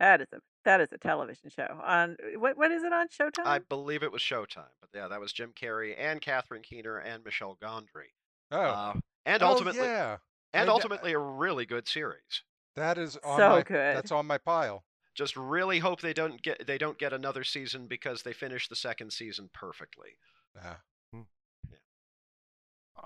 [0.00, 3.06] that is a that is a television show on eh, what what is it on
[3.08, 3.46] Showtime?
[3.46, 7.24] I believe it was Showtime, but yeah, that was Jim Carrey and Catherine Keener and
[7.24, 8.10] Michel Gondry,
[8.50, 8.60] oh.
[8.60, 10.16] uh, and Oh, ultimately, yeah.
[10.52, 12.42] and I d- uh, ultimately a really good series.
[12.76, 13.96] That is on So my, good.
[13.96, 14.84] That's on my pile.
[15.14, 18.76] Just really hope they don't get they don't get another season because they finished the
[18.76, 20.10] second season perfectly.
[20.56, 20.76] Yeah.
[21.12, 21.20] Hmm.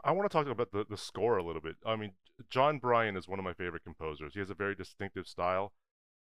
[0.04, 1.76] I want to talk about the, the score a little bit.
[1.84, 2.12] I mean,
[2.50, 4.34] Jon Brion is one of my favorite composers.
[4.34, 5.72] He has a very distinctive style.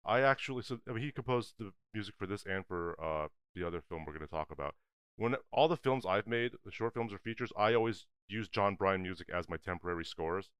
[0.07, 3.66] I actually, so I mean, he composed the music for this and for uh, the
[3.66, 4.75] other film we're going to talk about.
[5.16, 8.75] When all the films I've made, the short films or features, I always use Jon
[8.75, 10.51] Brion music as my temporary scores.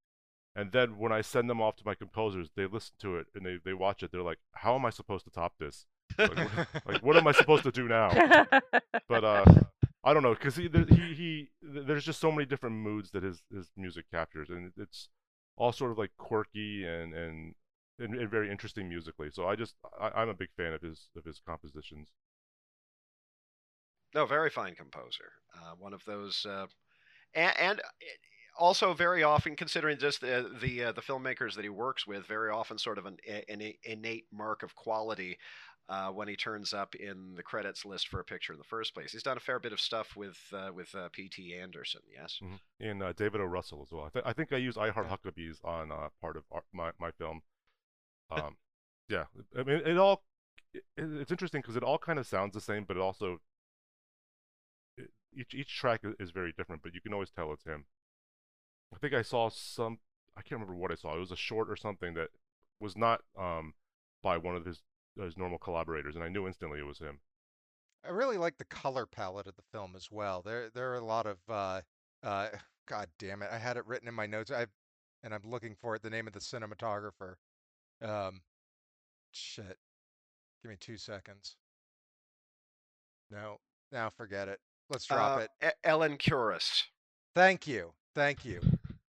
[0.55, 3.45] And then when I send them off to my composers, they listen to it and
[3.45, 4.11] they, they watch it.
[4.11, 5.85] They're like, "How am I supposed to top this?
[6.17, 8.09] Like, what, like, what am I supposed to do now?"
[9.07, 9.45] but uh,
[10.03, 13.43] I don't know because he, he he there's just so many different moods that his
[13.53, 15.09] his music captures, and it's
[15.57, 17.53] all sort of like quirky and and
[17.99, 19.29] and, and very interesting musically.
[19.31, 22.09] So I just I, I'm a big fan of his of his compositions.
[24.15, 25.31] No, very fine composer.
[25.55, 26.67] Uh, one of those, uh,
[27.33, 27.81] and, and
[28.57, 32.49] also very often, considering just the the, uh, the filmmakers that he works with, very
[32.49, 33.17] often sort of an,
[33.49, 35.37] an innate mark of quality
[35.89, 38.93] uh, when he turns up in the credits list for a picture in the first
[38.93, 39.11] place.
[39.11, 41.55] He's done a fair bit of stuff with uh, with uh, P.T.
[41.55, 42.55] Anderson, yes, mm-hmm.
[42.79, 43.45] and uh, David O.
[43.45, 44.05] Russell as well.
[44.05, 46.91] I, th- I think I use I Heart Huckabees on uh, part of our, my
[46.99, 47.41] my film.
[48.29, 48.57] Um,
[49.09, 49.25] yeah,
[49.57, 50.23] I mean it all.
[50.73, 53.39] It, it's interesting because it all kind of sounds the same, but it also
[54.97, 57.85] it, each each track is very different, but you can always tell it's him.
[58.93, 59.99] I think I saw some.
[60.35, 61.15] I can't remember what I saw.
[61.15, 62.29] It was a short or something that
[62.79, 63.73] was not um,
[64.21, 64.81] by one of his
[65.17, 67.19] his normal collaborators, and I knew instantly it was him.
[68.05, 70.41] I really like the color palette of the film as well.
[70.41, 71.81] There there are a lot of uh,
[72.23, 72.49] uh,
[72.87, 74.51] God damn it, I had it written in my notes.
[74.51, 74.67] I
[75.23, 76.01] and I'm looking for it.
[76.03, 77.35] The name of the cinematographer.
[78.01, 78.41] Um,
[79.31, 79.77] shit.
[80.61, 81.55] Give me two seconds.
[83.29, 83.57] No,
[83.91, 84.59] now forget it.
[84.89, 85.73] Let's drop uh, it.
[85.83, 86.83] Ellen Kuras.
[87.35, 88.61] Thank you, thank you.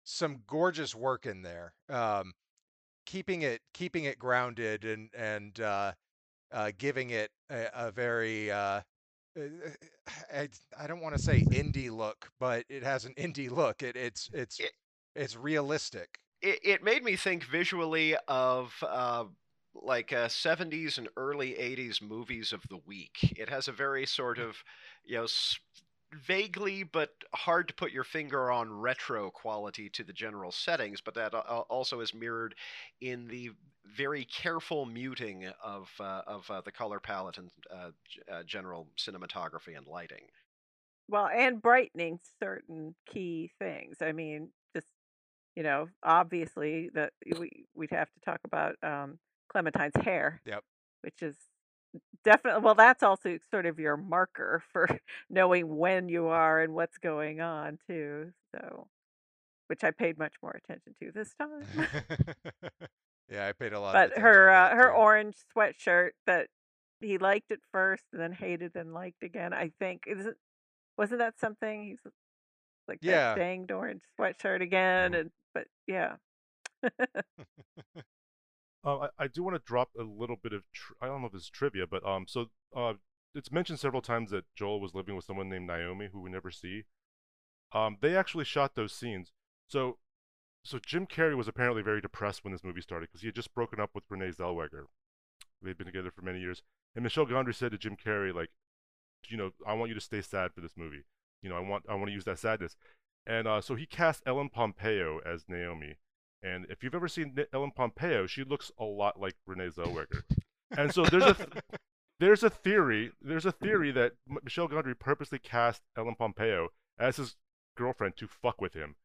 [0.04, 1.72] Some gorgeous work in there.
[1.88, 2.32] Um,
[3.06, 5.92] keeping it keeping it grounded and and uh,
[6.52, 8.80] uh, giving it a, a very uh,
[9.38, 9.42] uh
[10.34, 10.48] I,
[10.78, 13.82] I don't want to say indie look, but it has an indie look.
[13.82, 14.72] It, it's it's it,
[15.14, 16.18] it's realistic.
[16.40, 19.24] It, it made me think visually of uh,
[19.74, 23.34] like uh, 70s and early 80s movies of the week.
[23.36, 24.56] It has a very sort of
[25.04, 25.26] you know
[26.12, 31.14] vaguely but hard to put your finger on retro quality to the general settings, but
[31.14, 32.54] that also is mirrored
[33.00, 33.50] in the
[33.96, 37.90] very careful muting of uh, of uh, the color palette and uh,
[38.30, 40.24] uh, general cinematography and lighting.
[41.08, 44.02] Well, and brightening certain key things.
[44.02, 44.88] I mean, just
[45.58, 49.18] you know, obviously that we we'd have to talk about um,
[49.50, 50.40] Clementine's hair.
[50.46, 50.62] Yep.
[51.00, 51.34] Which is
[52.22, 54.86] definitely well that's also sort of your marker for
[55.30, 58.86] knowing when you are and what's going on too so
[59.68, 61.88] which i paid much more attention to this time
[63.32, 64.96] yeah i paid a lot but her uh, her too.
[64.96, 66.48] orange sweatshirt that
[67.00, 70.36] he liked at first and then hated and liked again i think is it
[70.98, 72.12] wasn't that something he's
[72.88, 73.34] like yeah.
[73.34, 75.20] that danged orange sweatshirt again mm-hmm.
[75.20, 76.14] and but yeah
[78.84, 81.26] Uh, I, I do want to drop a little bit of tr- I don't know
[81.26, 82.94] if it's trivia, but um, so uh,
[83.34, 86.50] it's mentioned several times that Joel was living with someone named Naomi who we never
[86.50, 86.84] see.
[87.72, 89.32] Um, they actually shot those scenes.
[89.66, 89.98] So,
[90.64, 93.54] so Jim Carrey was apparently very depressed when this movie started because he had just
[93.54, 94.84] broken up with Renee Zellweger.
[95.60, 96.62] They'd been together for many years,
[96.94, 98.50] and Michel Gondry said to Jim Carrey, like,
[99.28, 101.04] you know, I want you to stay sad for this movie.
[101.42, 102.76] You know, I want I want to use that sadness.
[103.26, 105.98] And uh, so he cast Ellen Pompeo as Naomi,
[106.42, 110.22] and if you've ever seen Ellen Pompeo, she looks a lot like Renee Zellweger.
[110.76, 111.48] and so there's a th-
[112.20, 117.36] there's a theory there's a theory that Michel Gondry purposely cast Ellen Pompeo as his
[117.76, 118.96] girlfriend to fuck with him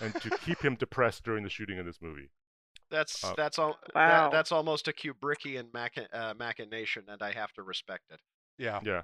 [0.00, 2.30] and to keep him depressed during the shooting of this movie.
[2.90, 3.76] That's uh, that's all.
[3.94, 4.24] Wow.
[4.24, 8.20] That, that's almost a Kubrickian machi- uh, machination, and I have to respect it.
[8.58, 8.80] Yeah.
[8.84, 9.02] Yeah.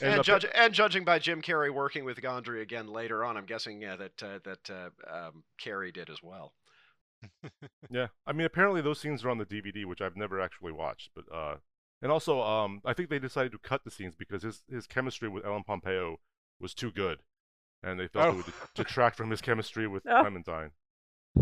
[0.00, 3.46] And, and, judge, and judging by Jim Carrey working with Gondry again later on, I'm
[3.46, 6.52] guessing yeah, that uh, that uh, um, Carrey did as well
[7.90, 11.10] yeah, I mean, apparently those scenes are on the DVD, which I've never actually watched.
[11.14, 11.56] But uh,
[12.02, 15.28] and also, um, I think they decided to cut the scenes because his his chemistry
[15.28, 16.18] with Ellen Pompeo
[16.60, 17.18] was too good,
[17.82, 18.30] and they felt oh.
[18.30, 20.20] it would detract from his chemistry with oh.
[20.20, 20.70] Clementine.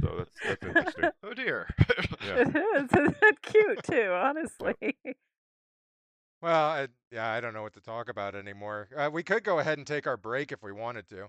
[0.00, 1.10] So that's that's interesting.
[1.22, 1.68] oh dear.
[2.24, 2.42] yeah.
[2.42, 2.90] It is.
[3.22, 4.96] It's cute too, honestly.
[6.40, 8.88] Well, I, yeah, I don't know what to talk about anymore.
[8.96, 11.28] Uh, we could go ahead and take our break if we wanted to.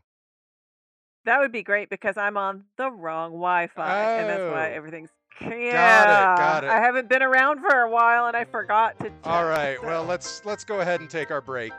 [1.26, 4.76] That would be great because I'm on the wrong Wi-Fi, and that's why Oh.
[4.76, 5.10] everything's.
[5.40, 6.38] Got Yeah, it.
[6.38, 6.70] Got it.
[6.70, 9.06] I haven't been around for a while, and I forgot to.
[9.24, 9.84] All check, right.
[9.84, 11.74] Well, so- let's let's go ahead and take our break.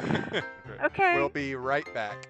[0.82, 1.14] Okay.
[1.16, 2.26] We'll be right back.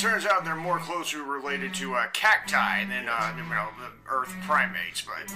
[0.00, 4.34] Turns out they're more closely related to uh, cacti than, uh, you know, the Earth
[4.46, 5.26] primates, but.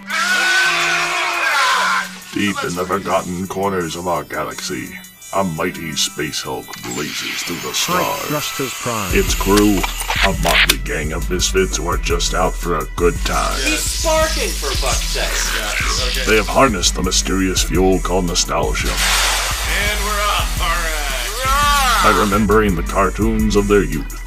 [2.33, 4.99] Deep in the forgotten corners of our galaxy,
[5.35, 8.23] a mighty space hulk blazes through the stars.
[8.23, 9.11] Thrusters Prime.
[9.15, 9.81] Its crew,
[10.25, 13.61] a motley gang of misfits who are just out for a good time.
[13.61, 16.25] He's sparking, for fuck's sake.
[16.27, 22.15] They have harnessed the mysterious fuel called nostalgia And we're off, alright.
[22.15, 24.24] by remembering the cartoons of their youth.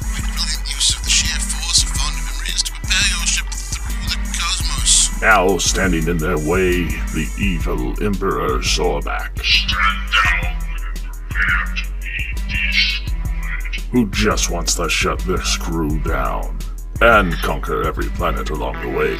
[5.20, 9.36] Now standing in their way, the evil Emperor Sorback.
[9.42, 13.90] Stand down and prepare to be destroyed.
[13.90, 16.56] who just wants to shut this crew down
[17.00, 19.18] and conquer every planet along the way.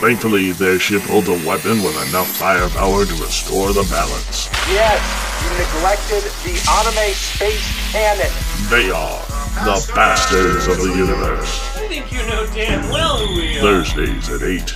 [0.00, 4.48] Thankfully, their ship holds a weapon with enough firepower to restore the balance.
[4.68, 5.00] Yes,
[5.42, 8.32] you neglected the anime space cannon.
[8.68, 11.76] They are the bastards of the universe.
[11.76, 13.60] I think you know damn well who we are.
[13.60, 14.74] Thursdays at 8.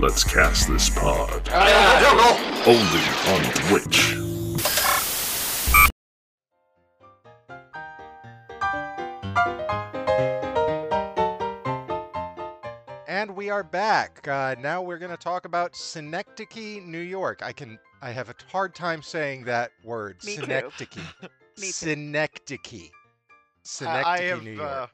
[0.00, 1.48] Let's cast this pod.
[2.66, 4.16] Only on Twitch.
[13.06, 14.26] And we are back.
[14.26, 17.40] Uh, now we're going to talk about Synecdoche, New York.
[17.42, 20.22] I can I have a hard time saying that word.
[20.24, 20.42] Me too.
[20.42, 20.96] Synecdoche.
[21.58, 21.72] Me too.
[21.72, 22.90] Synecdoche.
[23.66, 24.70] I Synecdoche, have New York.
[24.70, 24.86] uh,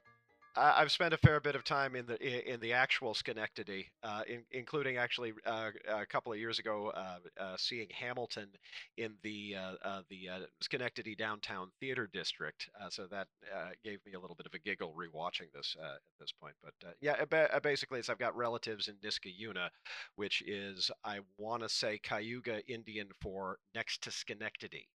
[0.56, 2.18] I- I've spent a fair bit of time in the
[2.52, 7.18] in the actual Schenectady, uh, in, including actually uh, a couple of years ago uh,
[7.38, 8.50] uh, seeing Hamilton
[8.96, 12.68] in the uh, uh, the uh, Schenectady downtown theater district.
[12.80, 15.94] Uh, so that uh, gave me a little bit of a giggle rewatching this uh,
[15.94, 16.54] at this point.
[16.62, 19.70] But uh, yeah, ba- basically, it's I've got relatives in Niskayuna,
[20.16, 24.88] which is I want to say Cayuga Indian for next to Schenectady.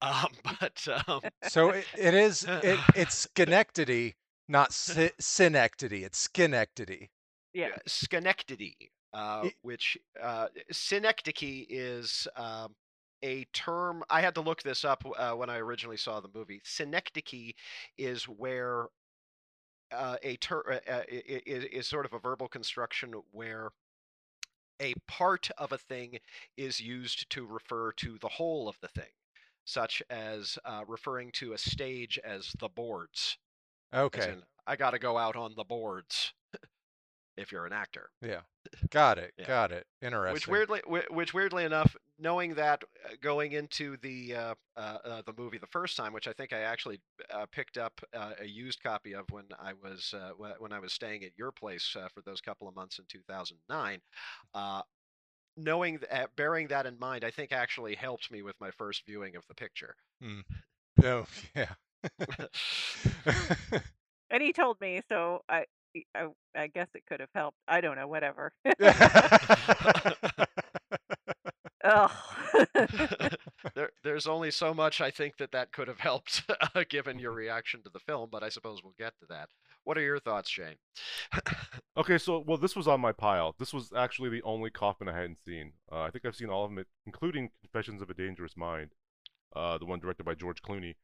[0.00, 0.28] Um,
[0.60, 4.14] but um, So it, it is it, it's Schenectady,
[4.48, 5.10] not Sy-.
[5.18, 7.10] It's Schenectady.
[7.54, 7.76] Yeah.
[7.86, 8.76] Schenectady,
[9.12, 12.74] uh, which uh, Synecdoche is um,
[13.22, 14.02] a term.
[14.10, 16.60] I had to look this up uh, when I originally saw the movie.
[16.64, 17.54] Synecdoche
[17.98, 18.86] is where
[19.92, 23.70] uh, a ter- uh, uh, is, is sort of a verbal construction where
[24.80, 26.18] a part of a thing
[26.56, 29.10] is used to refer to the whole of the thing,
[29.64, 33.38] such as uh, referring to a stage as the boards.
[33.94, 34.30] Okay.
[34.30, 36.32] in, I got to go out on the boards.
[37.36, 38.10] if you're an actor.
[38.20, 38.40] Yeah.
[38.90, 39.32] Got it.
[39.38, 39.46] Yeah.
[39.46, 39.86] Got it.
[40.00, 40.34] Interesting.
[40.34, 45.34] Which weirdly, which weirdly enough, knowing that uh, going into the uh, uh, uh, the
[45.36, 48.82] movie the first time, which I think I actually uh, picked up uh, a used
[48.82, 52.22] copy of when I was uh, when I was staying at your place uh, for
[52.22, 54.00] those couple of months in 2009.
[55.56, 59.04] Uh, knowing that, bearing that in mind, I think actually helped me with my first
[59.06, 59.96] viewing of the picture.
[61.02, 61.74] Oh, yeah.
[64.30, 65.66] And he told me, so I,
[66.14, 67.58] I, I guess it could have helped.
[67.68, 68.52] I don't know, whatever.
[71.84, 72.10] Ugh.
[73.74, 76.42] there, there's only so much I think that that could have helped,
[76.74, 78.28] uh, given your reaction to the film.
[78.30, 79.48] But I suppose we'll get to that.
[79.84, 80.76] What are your thoughts, Shane?
[81.94, 83.54] Okay, so well, this was on my pile.
[83.58, 85.72] This was actually the only Kaufman I hadn't seen.
[85.92, 88.92] Uh, I think I've seen all of them, including Confessions of a Dangerous Mind,
[89.54, 90.94] uh, the one directed by George Clooney.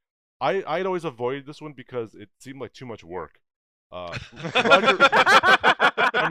[0.40, 3.40] I I'd always avoided this one because it seemed like too much work.
[3.92, 4.16] Uh,
[4.54, 4.96] Roger,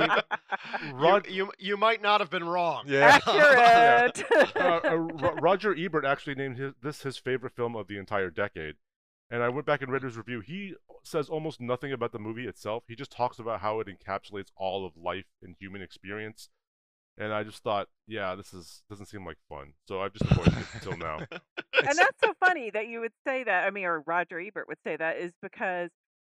[0.01, 2.85] I mean, Rod, you, you you might not have been wrong.
[2.87, 3.19] yeah.
[3.27, 4.23] Accurate.
[4.55, 8.29] uh, uh, Ro- Roger Ebert actually named his, this his favorite film of the entire
[8.29, 8.75] decade.
[9.29, 10.39] And I went back and read his review.
[10.39, 12.83] He says almost nothing about the movie itself.
[12.87, 16.49] He just talks about how it encapsulates all of life and human experience.
[17.17, 19.73] And I just thought, yeah, this is doesn't seem like fun.
[19.87, 21.17] So I've just avoided it until now.
[21.31, 23.65] and that's so funny that you would say that.
[23.65, 25.89] I mean, or Roger Ebert would say that is because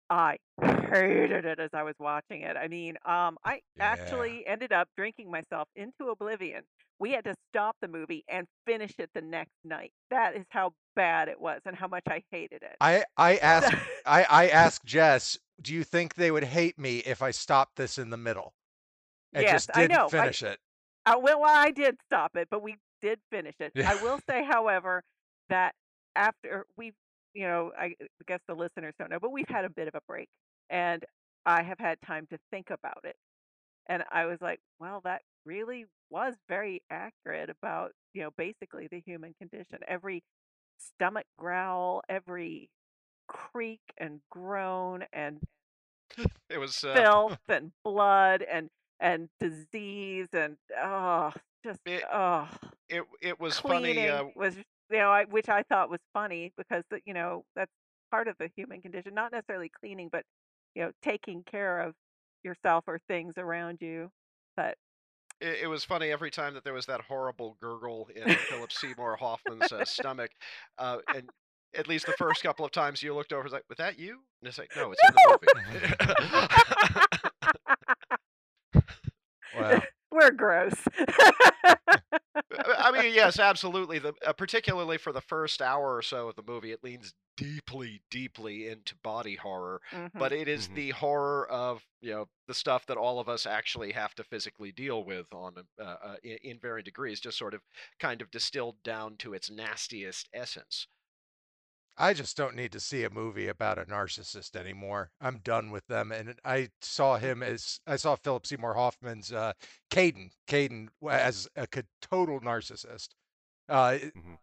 [0.10, 2.56] I hated it as I was watching it.
[2.56, 3.93] I mean, um, I Yeah.
[3.93, 6.63] actually ended up drinking myself into oblivion.
[7.00, 9.91] We had to stop the movie and finish it the next night.
[10.10, 12.76] That is how bad it was and how much I hated it.
[12.80, 13.74] I I asked
[14.06, 17.98] I I asked Jess, do you think they would hate me if I stopped this
[17.98, 18.54] in the middle?
[19.34, 20.06] And Yes, just I didn't know.
[20.06, 20.60] I- finish it.
[21.06, 23.72] Uh, well, I did stop it, but we did finish it.
[23.76, 23.89] Yeah.
[23.91, 25.04] I will say, however,
[25.50, 25.74] that
[26.15, 26.93] after we,
[27.38, 27.95] you know, I
[28.28, 30.30] guess the listeners don't know, but we've had a bit of a break,
[30.69, 31.04] and
[31.45, 33.15] I have had time to think about it,
[33.88, 39.02] and I was like, well, that really was very accurate about, you know, basically the
[39.06, 39.80] human condition.
[39.88, 40.23] Every
[40.80, 42.69] stomach growl, every
[43.28, 45.39] creak and groan, and
[46.50, 48.69] It was uh, filth and blood and
[49.00, 51.32] and disease and oh
[51.63, 52.47] just It- oh
[52.89, 54.08] it it was cleaning funny.
[54.10, 54.56] Uh, was
[54.91, 57.71] you know I, which I thought was funny because you know that's
[58.12, 60.23] part of the human condition not necessarily cleaning but
[60.76, 61.93] you know taking care of
[62.43, 64.09] yourself or things around you
[64.55, 64.76] but
[65.39, 69.18] it, it was funny every time that there was that horrible gurgle in Philip Seymour
[69.18, 70.32] Hoffman's uh, stomach,
[70.78, 71.30] uh, and
[71.76, 74.22] at least the first couple of times you looked over, it's like, "Was that you?"
[74.41, 76.47] And it's like, "No, it's in the movie."
[79.55, 79.82] Wow.
[80.18, 80.76] We're gross
[82.59, 83.99] I mean, yes, absolutely.
[83.99, 88.01] The uh, particularly for the first hour or so of the movie, it leans deeply,
[88.09, 89.82] deeply into body horror.
[89.91, 90.09] Mhm.
[90.18, 90.74] But it is Mhm.
[90.74, 94.72] the horror of you know the stuff that all of us actually have to physically
[94.72, 97.61] deal with on uh, uh, in, in varying degrees, just sort of
[97.99, 100.88] kind of distilled down to its nastiest essence.
[101.98, 105.12] I just don't need to see a movie about a narcissist anymore.
[105.22, 106.12] I'm done with them.
[106.12, 109.54] And I saw him as I saw Philip Seymour Hoffman's uh,
[109.91, 111.68] Caden, Caden as a
[112.02, 113.10] total narcissist.
[113.70, 114.36] Uh, hmm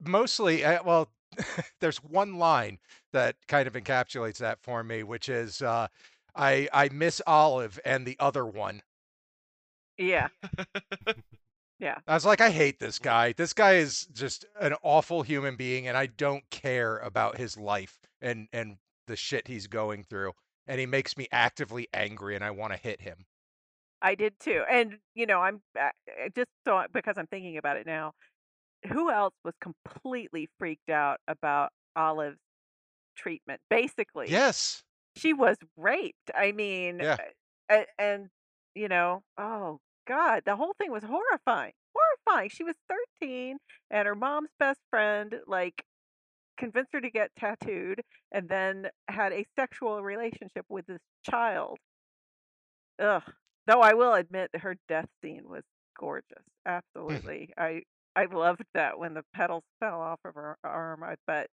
[0.00, 1.10] mostly, uh, well,
[1.80, 2.78] there's one line
[3.12, 5.88] that kind of encapsulates that for me, which is uh,
[6.34, 8.82] I I miss Olive and the other one.
[9.98, 10.28] Yeah.
[11.80, 11.98] Yeah.
[12.06, 13.32] I was like, I hate this guy.
[13.32, 17.98] This guy is just an awful human being, and I don't care about his life
[18.20, 18.76] and and
[19.06, 20.32] the shit he's going through.
[20.66, 23.24] And he makes me actively angry, and I want to hit him.
[24.02, 24.62] I did too.
[24.70, 28.12] And, you know, I'm uh, uh, just so because I'm thinking about it now,
[28.92, 32.38] who else was completely freaked out about Olive's
[33.16, 33.60] treatment?
[33.68, 34.82] Basically, Yes.
[35.16, 36.30] she was raped.
[36.34, 37.16] I mean, Yeah.
[37.70, 38.28] uh, a- and,
[38.74, 39.80] you know, oh
[40.10, 41.72] God, the whole thing was horrifying.
[41.94, 42.50] Horrifying.
[42.50, 42.74] She was
[43.20, 43.58] 13
[43.92, 45.84] and her mom's best friend like
[46.58, 48.02] convinced her to get tattooed
[48.32, 51.78] and then had a sexual relationship with this child.
[53.00, 53.22] Ugh.
[53.68, 55.62] Though I will admit that her death scene was
[55.98, 56.42] gorgeous.
[56.66, 56.82] Mm.
[56.96, 57.50] Absolutely.
[57.56, 57.82] I
[58.16, 61.04] I loved that when the petals fell off of her arm.
[61.04, 61.46] I but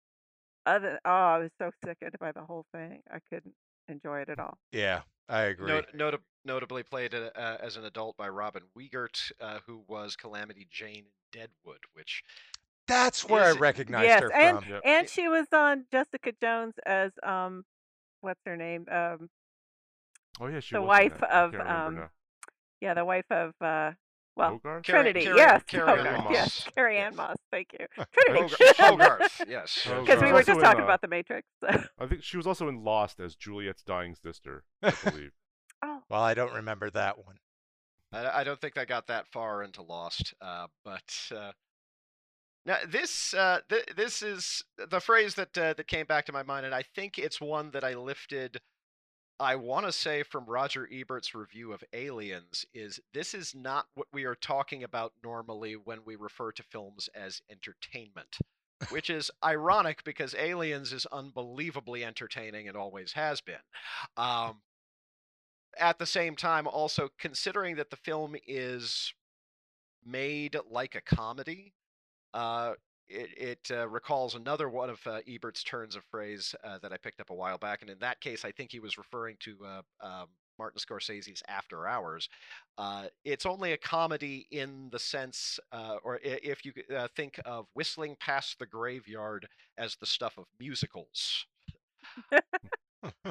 [0.66, 3.01] other oh, I was so sickened by the whole thing.
[3.12, 3.53] I couldn't
[3.88, 4.58] enjoy it at all.
[4.72, 5.67] Yeah, I agree.
[5.67, 10.15] Not, nota- notably played uh, uh, as an adult by Robin Weigert, uh, who was
[10.15, 12.23] Calamity Jane in Deadwood, which
[12.88, 14.71] That's where I is- recognized yes, her and from.
[14.71, 14.82] Yep.
[14.86, 17.65] and she was on Jessica Jones as um
[18.21, 18.86] what's her name?
[18.89, 19.30] Um
[20.39, 21.23] Oh yeah, she The was in wife that.
[21.23, 22.09] I of, can't remember um, now.
[22.82, 23.91] yeah, the wife of uh
[24.38, 24.83] well Hogarth?
[24.83, 25.63] Trinity, Carrie- yes.
[25.67, 26.73] Carrie Hogarth, Ann yes, Moss.
[26.75, 27.85] Carrie-Anne Moss, thank you.
[28.25, 28.55] Trinity.
[28.77, 29.88] Hogarth, Hogarth, yes.
[29.99, 31.47] Because we were also just in, talking uh, about the Matrix.
[31.61, 35.31] so- I think she was also in Lost as Juliet's dying sister, I believe.
[35.83, 37.38] oh, Well, I don't remember that one.
[38.13, 41.51] I, I don't think I got that far into Lost, uh, but uh,
[42.65, 46.43] now this uh, th- this is the phrase that uh, that came back to my
[46.43, 48.61] mind, and I think it's one that I lifted.
[49.39, 54.07] I want to say from Roger Ebert's review of Aliens is this is not what
[54.11, 58.39] we are talking about normally when we refer to films as entertainment,
[58.89, 63.55] which is ironic because Aliens is unbelievably entertaining and always has been.
[64.15, 64.61] Um,
[65.77, 69.13] at the same time, also considering that the film is
[70.03, 71.73] made like a comedy,
[72.33, 72.73] uh,
[73.10, 76.97] it, it uh, recalls another one of uh, Ebert's turns of phrase uh, that I
[76.97, 79.58] picked up a while back, and in that case, I think he was referring to
[79.66, 80.28] uh, um,
[80.58, 82.30] Martin Scorsese's After Hours.
[82.78, 86.74] Uh, it's only a comedy in the sense, uh, or if you
[87.16, 89.47] think of Whistling Past the Graveyard
[89.78, 91.45] as the stuff of musicals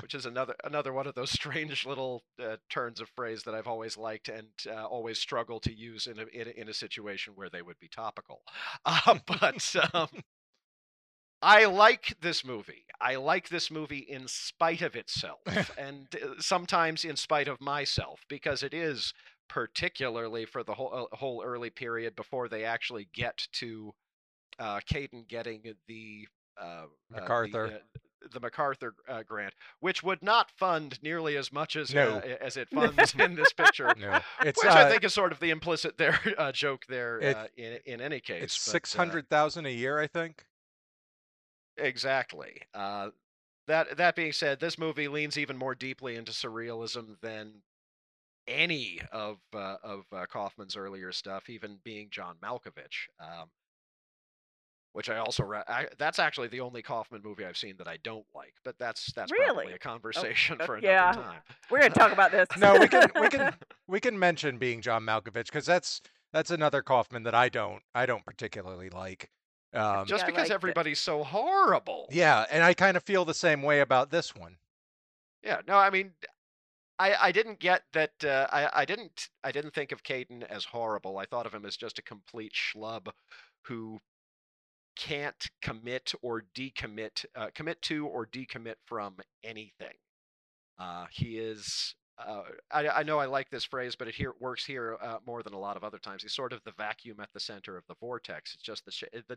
[0.00, 3.66] which is another another one of those strange little uh, turns of phrase that I've
[3.66, 7.34] always liked and uh, always struggle to use in a, in a in a situation
[7.36, 8.42] where they would be topical.
[8.84, 10.08] Uh, but um,
[11.42, 12.86] I like this movie.
[13.00, 18.20] I like this movie in spite of itself, and uh, sometimes in spite of myself,
[18.28, 19.12] because it is
[19.48, 23.92] particularly for the whole uh, whole early period before they actually get to
[24.58, 26.26] uh, Caden getting the
[26.60, 27.66] uh, uh, the, MacArthur.
[27.66, 27.98] uh,
[28.32, 32.16] the MacArthur uh, grant, which would not fund nearly as much as No.
[32.16, 33.92] uh, as it funds in this picture.
[33.98, 37.20] No, it's which uh, I think is sort of the implicit there uh, joke there
[37.20, 38.42] It- uh, in in any case.
[38.44, 40.44] it's uh, six hundred thousand a year, I think.
[41.76, 42.62] exactly.
[42.74, 43.10] Uh,
[43.66, 47.62] that that being said, this movie leans even more deeply into surrealism than
[48.46, 53.08] any of uh, of uh, Kaufman's earlier stuff, even being John Malkovich.
[53.20, 53.50] Um,
[54.96, 57.98] which I also ra- I, that's actually the only Kaufman movie I've seen that I
[58.02, 59.74] don't like, but that's that's probably Really?
[59.74, 61.12] a conversation uh, for another yeah.
[61.12, 61.40] time.
[61.70, 62.48] We're gonna talk about this.
[62.56, 63.52] No, we can we can
[63.86, 66.00] we can mention being John Malkovich because that's
[66.32, 69.28] that's another Kaufman that I don't I don't particularly like.
[69.74, 70.54] Um, Just Yeah, I because liked it.
[70.54, 72.08] everybody's so horrible.
[72.10, 74.56] yeah, and I kind of feel the same way about this one.
[75.42, 76.12] Yeah, no, I mean,
[76.98, 78.12] I I didn't get that.
[78.24, 81.18] Uh, I I didn't I didn't think of Caden as horrible.
[81.18, 83.08] I thought of him as just a complete schlub
[83.66, 83.98] who
[84.96, 89.94] can't commit or decommit, uh, commit to or decommit from anything.
[90.78, 91.94] Uh, he is.
[92.18, 95.42] Uh, I, I know I like this phrase, but it here works here uh, more
[95.42, 96.22] than a lot of other times.
[96.22, 98.54] He's sort of the vacuum at the center of the vortex.
[98.54, 99.36] It's just the sh- the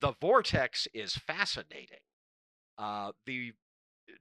[0.00, 2.00] the vortex is fascinating.
[2.78, 3.52] Uh, the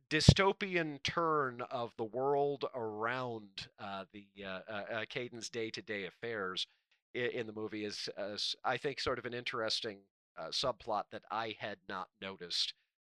[0.09, 6.67] dystopian turn of the world around uh, the uh, uh, uh, Caden's day-to-day affairs
[7.13, 9.97] in, the movie is, uh, I think, sort of an interesting
[10.37, 12.73] uh, subplot that I had not noticed,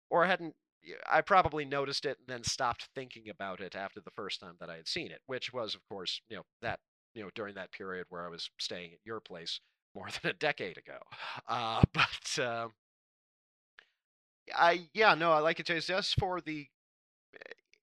[0.09, 0.55] or hadn't.
[1.09, 4.70] I probably noticed it and then stopped thinking about it after the first time that
[4.70, 6.80] I had seen it, which was, of course, you know that
[7.13, 9.59] you know during that period where I was staying at your place
[9.95, 10.99] more than a decade ago.
[11.47, 12.39] Uh, but.
[12.43, 12.74] um
[14.53, 16.68] I yeah no I like it just just for the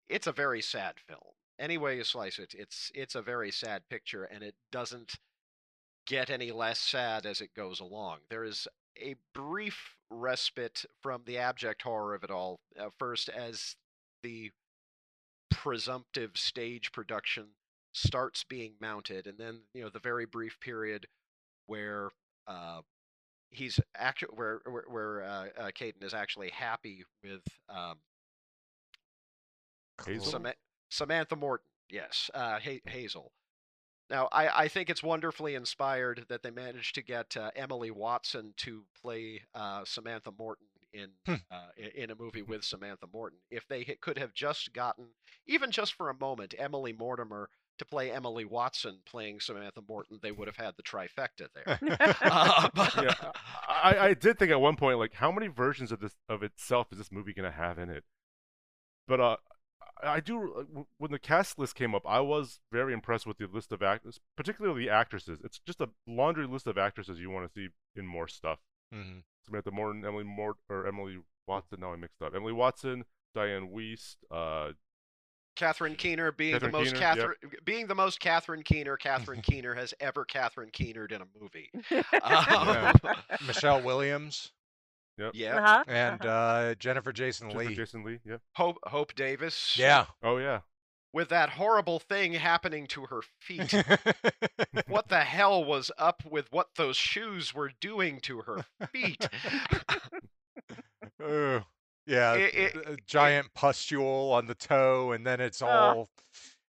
[0.09, 3.83] it's a very sad film any way you slice it it's it's a very sad
[3.89, 5.15] picture and it doesn't
[6.07, 8.69] get any less sad as it goes along there is
[9.01, 13.77] a brief respite from the abject horror of it all uh, first as
[14.23, 14.51] the
[15.51, 17.47] presumptive stage production
[17.93, 21.07] starts being mounted and then you know the very brief period
[21.67, 22.11] where
[22.47, 22.81] uh,
[23.51, 27.99] he's actually where where, where uh, uh, Caden is actually happy with um,
[30.05, 30.33] Hazel?
[30.33, 30.55] Sama-
[30.91, 31.67] Samantha Morton.
[31.89, 33.33] Yes, uh, ha- Hazel.
[34.11, 38.53] Now, I, I think it's wonderfully inspired that they managed to get uh, Emily Watson
[38.59, 41.35] to play uh, Samantha Morton in Hmm.
[41.51, 43.39] uh, in a movie with Samantha Morton.
[43.51, 45.07] If they could have just gotten,
[45.47, 47.49] even just for a moment, Emily Mortimer
[47.79, 51.79] to play Emily Watson playing Samantha Morton, they would have had the trifecta there.
[52.23, 53.15] Uh, but- yeah,
[53.67, 56.93] I, I did think at one point, like, how many versions of this of itself
[56.93, 58.05] is this movie gonna have in it?
[59.09, 59.37] But uh,
[60.05, 63.39] I I do uh, when the cast list came up, I was very impressed with
[63.39, 65.41] the list of actors, particularly the actresses.
[65.45, 68.59] It's just a laundry list of actresses you want to see in more stuff.
[68.93, 69.23] Mhm.
[69.45, 71.81] Samantha Morton, Emily Mort, or Emily Watson.
[71.81, 72.35] Now I mixed up.
[72.35, 74.73] Emily Watson, Diane Wiest, uh,
[75.57, 77.17] Catherine Keener being Catherine the most Keener, yep.
[77.17, 81.71] Catherine, being the most Catherine Keener Catherine Keener has ever Catherine Keenered in a movie.
[81.91, 82.93] Yeah.
[83.05, 83.15] Um,
[83.47, 84.53] Michelle Williams
[85.35, 85.85] yeah, Uh-huh.
[85.87, 87.75] and uh, Jennifer Jason Jennifer Lee.
[87.77, 88.19] Jason Lee.
[88.25, 88.37] Yeah.
[88.57, 89.77] Hope Hope Davis.
[89.79, 90.07] Yeah.
[90.23, 90.61] Oh yeah.
[91.13, 93.73] with that horrible thing happening to her feet.
[94.89, 99.29] what the hell was up with what those shoes were doing to her feet?
[101.25, 101.63] Ugh.
[102.07, 105.69] yeah, It- it- a giant pustule on the toe, and then it's Ugh.
[105.69, 106.11] all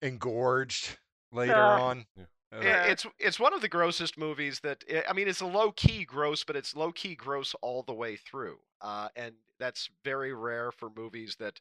[0.01, 0.97] engorged
[1.31, 1.81] later Ugh.
[1.81, 2.05] on.
[2.17, 2.23] Yeah.
[2.53, 5.45] Uh, It- it's it's one of the grossest movies that i I mean it's a
[5.45, 9.89] low key gross, but it's low key gross all the way through, uh, and that's
[10.03, 11.59] very rare for movies that,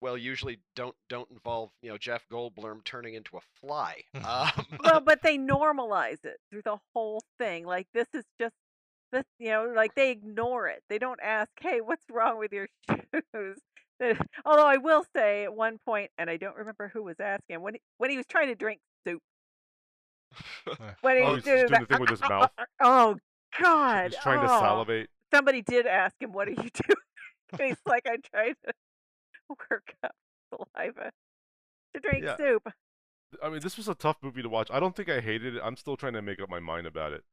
[0.00, 4.02] well, usually don't don't involve you know Jeff Goldblum turning into a fly.
[4.14, 7.64] Um, well, but they normalize it through the whole thing.
[7.66, 8.54] Like this is just
[9.12, 10.82] this, you know, like they ignore it.
[10.88, 12.68] They don't ask, "Hey, what's wrong with your
[13.34, 13.58] shoes?"
[14.02, 17.60] Uh, Although I will say at one point, and I don't remember who was asking
[17.62, 19.22] when he, when he was trying to drink soup.
[21.02, 22.50] When he Oh, was he's just doing the thing with his mouth.
[22.82, 23.16] Oh
[23.60, 24.12] God!
[24.12, 24.60] He's trying to oh.
[24.60, 25.10] salivate.
[25.32, 26.56] Somebody did ask him, "What are you
[26.86, 26.96] doing?"
[27.52, 28.72] And he's like, "I tried to
[29.70, 30.14] work up
[30.50, 31.10] saliva
[31.94, 32.36] to drink Yeah.
[32.36, 32.68] soup."
[33.42, 34.68] I mean, this was a tough movie to watch.
[34.70, 35.62] I don't think I hated it.
[35.64, 37.24] I'm still trying to make up my mind about it.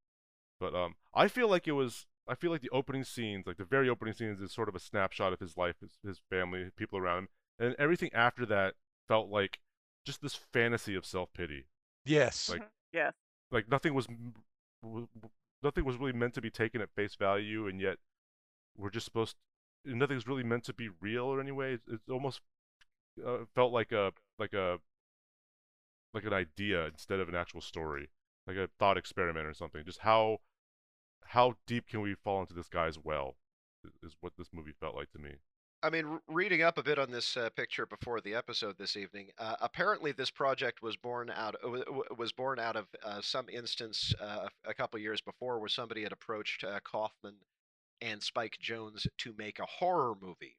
[0.59, 2.05] But um, I feel like it was.
[2.27, 4.79] I feel like the opening scenes, like the very opening scenes, is sort of a
[4.79, 7.27] snapshot of his life, his, his family, people around him,
[7.59, 8.75] and everything after that
[9.07, 9.59] felt like
[10.05, 11.65] just this fantasy of self pity.
[12.05, 12.49] yes.
[12.49, 13.13] Like- Yes.
[13.51, 14.07] Like nothing was,
[15.63, 17.97] nothing was really meant to be taken at face value, and yet
[18.77, 19.35] we're just supposed.
[19.85, 21.73] nothing's really meant to be real or anyway.
[21.73, 22.41] It's, it's almost
[23.25, 24.79] uh, felt like a like a
[26.13, 28.09] like an idea instead of an actual story,
[28.47, 29.83] like a thought experiment or something.
[29.85, 30.39] Just how
[31.25, 33.35] how deep can we fall into this guy's well
[34.03, 35.35] is what this movie felt like to me.
[35.81, 39.29] I mean, reading up a bit on this uh, picture before the episode this evening,
[39.37, 43.21] uh, apparently this project was born out uh, w- w- was born out of uh,
[43.21, 47.35] some instance uh, a couple years before where somebody had approached uh, Kaufman
[48.01, 50.57] and Spike Jonze to make a horror movie,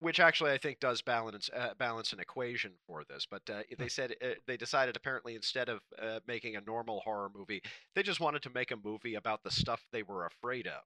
[0.00, 3.26] which actually I think does balance uh, balance an equation for this.
[3.30, 7.30] But uh, they said uh, they decided apparently instead of uh, making a normal horror
[7.34, 7.62] movie,
[7.96, 10.82] they just wanted to make a movie about the stuff they were afraid of,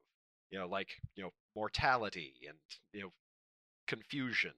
[0.50, 2.58] you know, like you know mortality and
[2.92, 3.12] you know
[3.91, 4.53] confusion,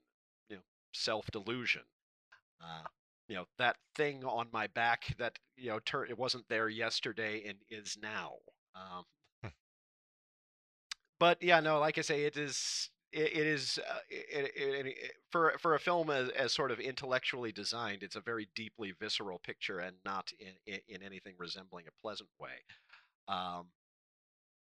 [0.50, 0.62] you know,
[0.94, 1.82] self delusion.
[2.62, 2.84] Uh,
[3.28, 7.44] you know, that thing on my back that you know tur- it wasn't there yesterday
[7.48, 8.34] and is now.
[8.76, 9.04] Um,
[11.18, 12.90] but yeah, no, like I say, it is.
[13.12, 17.52] It, it is uh, it, it, for for a film as, as sort of intellectually
[17.52, 18.02] designed.
[18.02, 22.30] It's a very deeply visceral picture, and not in in, in anything resembling a pleasant
[22.40, 22.56] way.
[23.28, 23.66] Um,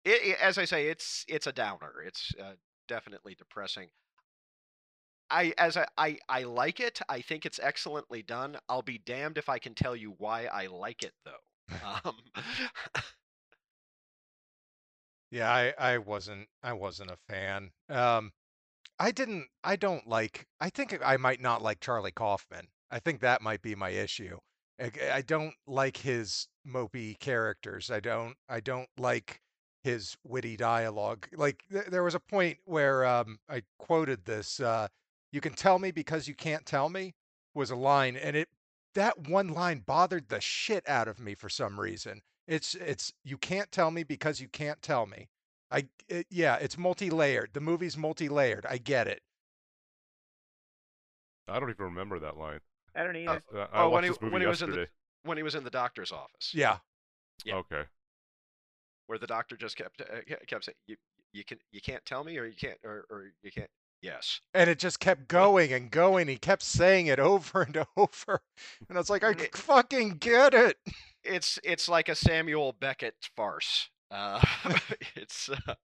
[0.05, 2.03] it- as I say, it's it's a downer.
[2.05, 2.55] It's uh,
[2.89, 3.89] definitely depressing.
[5.31, 7.01] I as I, I I like it.
[7.09, 8.59] I think it's excellently done.
[8.68, 11.33] I'll be damned if I can tell you why I like it though.
[12.05, 12.16] Um,
[15.31, 17.70] Yeah, I, I wasn't I wasn't a fan.
[17.89, 18.33] Um,
[18.99, 22.68] I didn't I don't like I think I might not like Charlie Kaufman.
[22.91, 24.39] I think that might be my issue.
[24.81, 27.91] I, I don't like his mopey characters.
[27.91, 29.41] I don't I don't like
[29.83, 31.29] his witty dialogue.
[31.35, 34.61] Like th- there was a point where um, I quoted this.
[34.61, 34.89] Uh,
[35.35, 37.12] you can tell me because you can't tell me
[37.55, 38.49] was a line, and it
[38.95, 42.22] that one line bothered the shit out of me for some reason.
[42.47, 45.28] It's it's you can't tell me because you can't tell me.
[45.72, 47.51] I it, yeah, it's multi-layered.
[47.53, 48.64] The movie's multi-layered.
[48.64, 49.22] I get it.
[51.49, 52.61] I don't even remember that line.
[52.95, 53.43] I don't either.
[53.53, 54.87] Uh, I oh, when he when he was in the
[55.24, 56.78] when he was in the doctor's office, Yeah.
[57.45, 57.57] Yeah.
[57.57, 57.82] Okay.
[59.07, 60.97] where the doctor just kept uh, kept saying, "You
[61.32, 63.70] you can you can't tell me, or you can't, or, or you can't."
[64.05, 64.40] Yes.
[64.52, 66.28] And it just kept going and going.
[66.28, 68.42] He kept saying it over and over.
[68.88, 70.76] And I was like, I It- fucking get it.
[71.24, 73.88] It's it's like a Samuel Beckett farce.
[74.11, 74.44] Uh,
[75.16, 75.74] it's uh,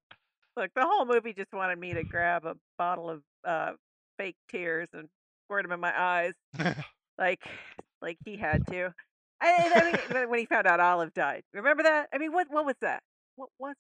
[0.54, 3.72] Look, the whole movie just wanted me to grab a bottle of uh,
[4.18, 5.08] fake tears and
[5.46, 6.34] squirt them in my eyes,
[7.18, 7.40] like
[8.02, 8.92] like he had to.
[9.40, 12.08] I, I mean, when he found out Olive died, remember that?
[12.12, 13.02] I mean, what what was that?
[13.36, 13.74] What was?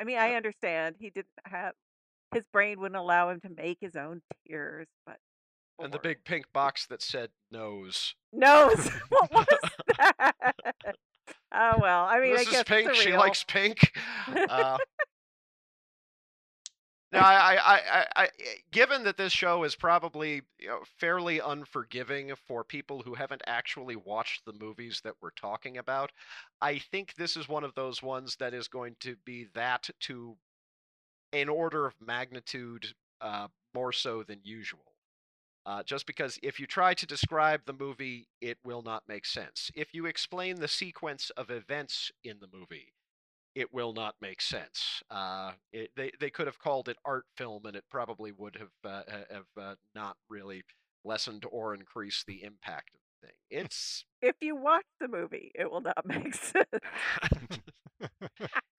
[0.00, 1.74] I mean, I understand he didn't have
[2.32, 5.16] his brain wouldn't allow him to make his own tears, but
[5.80, 8.14] and the big pink box that said nose.
[8.32, 8.88] nose.
[9.08, 9.46] what was
[9.98, 10.54] that?
[11.54, 12.94] oh well, I mean, this I is guess pink.
[12.94, 13.92] She likes pink.
[14.48, 14.78] Uh,
[17.12, 18.28] now, I, I, I, I, I,
[18.70, 23.96] given that this show is probably you know, fairly unforgiving for people who haven't actually
[23.96, 26.12] watched the movies that we're talking about,
[26.60, 30.36] I think this is one of those ones that is going to be that to
[31.32, 34.84] an order of magnitude uh, more so than usual.
[35.66, 39.70] Uh, just because if you try to describe the movie, it will not make sense.
[39.74, 42.94] If you explain the sequence of events in the movie,
[43.54, 45.02] it will not make sense.
[45.10, 48.70] Uh, it, they they could have called it art film, and it probably would have
[48.84, 50.62] uh, have uh, not really
[51.04, 53.36] lessened or increased the impact of the thing.
[53.64, 56.66] It's If you watch the movie, it will not make sense.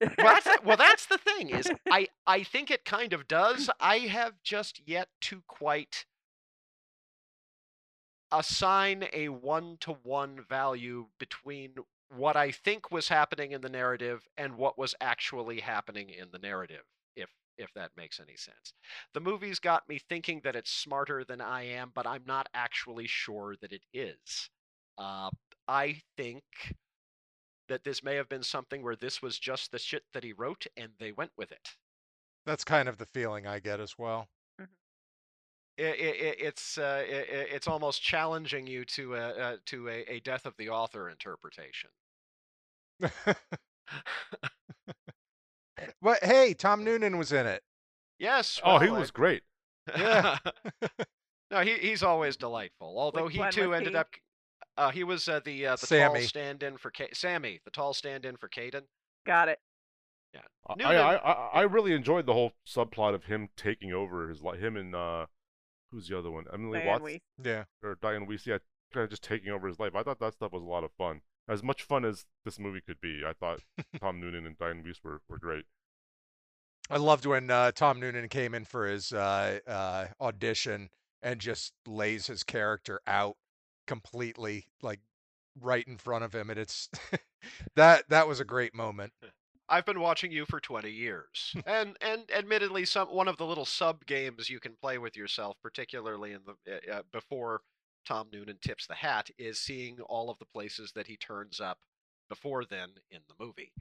[0.00, 3.70] well, that's, well, that's the thing is I I think it kind of does.
[3.80, 6.04] I have just yet to quite
[8.30, 11.74] assign a one to one value between
[12.14, 16.38] what I think was happening in the narrative and what was actually happening in the
[16.38, 16.84] narrative.
[17.16, 18.72] If if that makes any sense.
[19.14, 23.06] The movie's got me thinking that it's smarter than I am, but I'm not actually
[23.06, 24.50] sure that it is.
[24.96, 25.30] Uh,
[25.66, 26.42] I think
[27.68, 30.66] that this may have been something where this was just the shit that he wrote
[30.76, 31.70] and they went with it.
[32.46, 34.28] That's kind of the feeling I get as well.
[34.60, 34.64] I-
[35.84, 40.04] I- I- it's uh, i- i- it's almost challenging you to uh, uh, to a,
[40.14, 41.90] a death of the author interpretation.
[46.02, 47.62] but hey, Tom Noonan was in it.
[48.18, 48.60] yes.
[48.64, 49.42] Oh, he I- was great.
[49.96, 50.38] Yeah.
[51.50, 52.94] no, he he's always delightful.
[52.98, 53.98] Although Which he too ended he?
[53.98, 54.08] up.
[54.78, 56.20] Uh, he was uh, the uh, the Sammy.
[56.20, 58.82] tall stand-in for Ka- Sammy, the tall stand-in for Caden.
[59.26, 59.58] Got it.
[60.68, 64.60] I, I, I I really enjoyed the whole subplot of him taking over his life.
[64.60, 65.26] Him and uh,
[65.90, 66.44] who's the other one?
[66.52, 67.20] Emily Diane Watts Weiss.
[67.42, 67.64] Yeah.
[67.82, 68.46] or Diane Weiss.
[68.46, 68.58] Yeah,
[68.92, 69.94] kind of just taking over his life.
[69.94, 71.22] I thought that stuff was a lot of fun.
[71.48, 73.60] As much fun as this movie could be, I thought
[74.00, 75.64] Tom Noonan and Diane Weiss were, were great.
[76.90, 80.90] I loved when uh, Tom Noonan came in for his uh, uh, audition
[81.22, 83.36] and just lays his character out
[83.88, 85.00] completely, like
[85.60, 86.88] right in front of him, and it's
[87.74, 89.12] that that was a great moment.
[89.68, 91.54] I've been watching you for 20 years.
[91.66, 95.56] and and admittedly some one of the little sub games you can play with yourself
[95.62, 97.62] particularly in the uh, before
[98.06, 101.80] Tom Noonan tips the hat is seeing all of the places that he turns up
[102.30, 103.72] before then in the movie,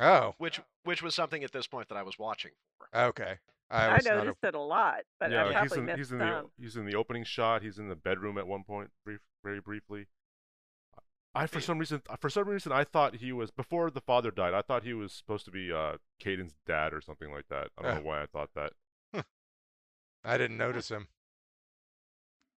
[0.00, 2.88] Oh, which which was something at this point that I was watching for.
[2.98, 3.34] okay.
[3.70, 4.16] I I, was not.
[4.16, 6.76] noticed it a lot, but I yeah, he's probably in missed he's in the he's
[6.76, 7.62] in the opening shot.
[7.62, 10.06] He's in the bedroom at one point, brief, very briefly.
[11.34, 14.52] I for some reason for some reason I thought he was before the father died.
[14.52, 17.68] I thought he was supposed to be uh Caden's dad or something like that.
[17.78, 17.94] I don't Uh.
[17.96, 18.72] know why I thought that.
[20.24, 21.06] I didn't notice him.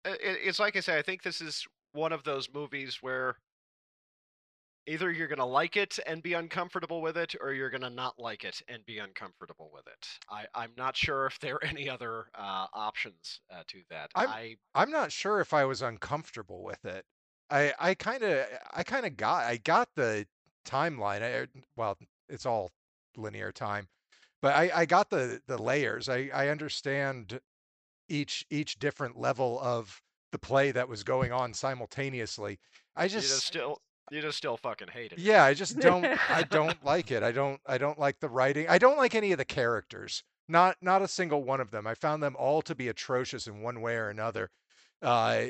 [0.04, 3.36] It, it's like I say, I think this is one of those movies where
[4.86, 7.90] either you're going to like it and be uncomfortable with it, or you're going to
[7.90, 10.08] not like it and be uncomfortable with it.
[10.30, 14.10] I, I'm not sure if there are any other uh, options uh, to that.
[14.14, 17.04] I'm- I I'm not sure if I was uncomfortable with it.
[17.50, 20.26] I I kind of I kind of got I got the
[20.64, 21.22] timeline.
[21.22, 22.70] I, well, it's all
[23.16, 23.88] linear time,
[24.40, 26.08] but I I got the the layers.
[26.08, 27.40] I I understand
[28.08, 30.00] each each different level of
[30.32, 32.60] the play that was going on simultaneously.
[32.94, 33.80] I you just just still
[34.10, 35.18] you just still fucking hate it.
[35.18, 37.22] yeah, I just don't I don't like it.
[37.22, 38.66] I don't I don't like the writing.
[38.68, 40.22] I don't like any of the characters.
[40.48, 41.86] Not not a single one of them.
[41.86, 44.50] I found them all to be atrocious in one way or another.
[45.02, 45.46] Uh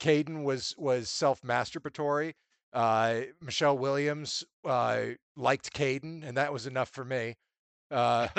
[0.00, 2.34] Caden was was self-masturbatory.
[2.72, 7.36] Uh Michelle Williams uh liked Caden and that was enough for me.
[7.90, 8.28] Uh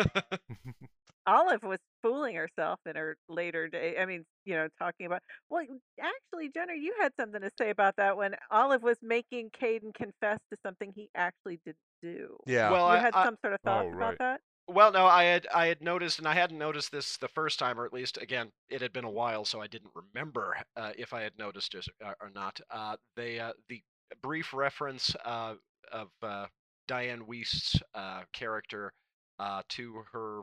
[1.28, 3.95] Olive was fooling herself in her later day.
[3.99, 5.22] I mean, you know, talking about.
[5.49, 5.64] Well,
[5.99, 10.39] actually, Jenner, you had something to say about that when Olive was making Caden confess
[10.51, 12.38] to something he actually didn't do.
[12.45, 12.72] Yeah.
[12.72, 14.20] Well, you I, had I- some sort of thoughts Oh, about right.
[14.20, 14.41] that?
[14.70, 17.80] Well, no, I had I had noticed, and I hadn't noticed this the first time,
[17.80, 21.14] or at least again, it had been a while, so I didn't remember uh, if
[21.14, 22.60] I had noticed it or, or not.
[22.70, 23.82] Uh, they uh, the
[24.22, 25.53] brief reference uh,
[25.93, 26.47] of uh,
[26.86, 28.91] Diane Wiest's uh, character
[29.39, 30.41] uh, to her,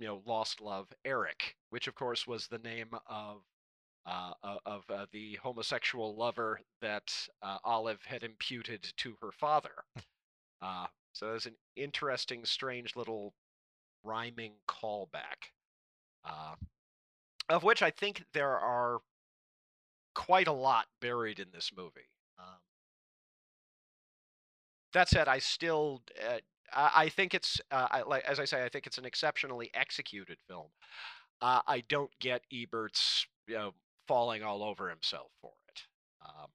[0.00, 3.42] you know, lost love Eric, which of course was the name of.
[4.06, 4.32] Uh,
[4.64, 9.84] of uh, the homosexual lover that uh, Olive had imputed to her father.
[10.62, 13.34] Uh, so there's an interesting, strange little
[14.02, 15.52] rhyming callback,
[16.24, 16.54] uh,
[17.48, 18.98] of which I think there are
[20.14, 22.08] quite a lot buried in this movie.
[22.38, 22.60] Um,
[24.92, 26.02] that said, I still,
[26.74, 29.04] uh, I, I think it's, uh, I, like as I say, I think it's an
[29.04, 30.68] exceptionally executed film.
[31.40, 33.74] Uh, I don't get Ebert's, you know,
[34.08, 35.82] falling all over himself for it.
[36.24, 36.48] Um,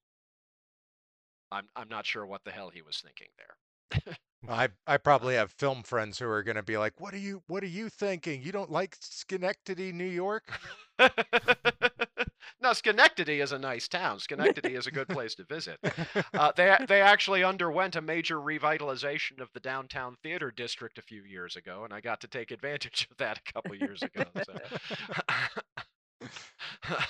[1.51, 4.17] I'm, I'm not sure what the hell he was thinking there.
[4.47, 7.43] I I probably have film friends who are going to be like, "What are you
[7.47, 8.41] What are you thinking?
[8.41, 10.51] You don't like Schenectady, New York?"
[12.65, 14.19] no, Schenectady is a nice town.
[14.19, 15.79] Schenectady is a good place to visit.
[16.33, 21.23] Uh, they they actually underwent a major revitalization of the downtown theater district a few
[21.23, 24.23] years ago, and I got to take advantage of that a couple years ago.
[24.45, 24.53] So.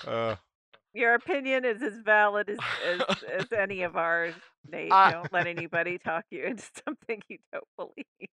[0.08, 0.36] Uh,
[0.93, 4.36] Your opinion is as valid as, as, as any of ours,
[4.72, 4.91] Nate.
[4.91, 8.30] I- don't let anybody talk you into something you don't believe.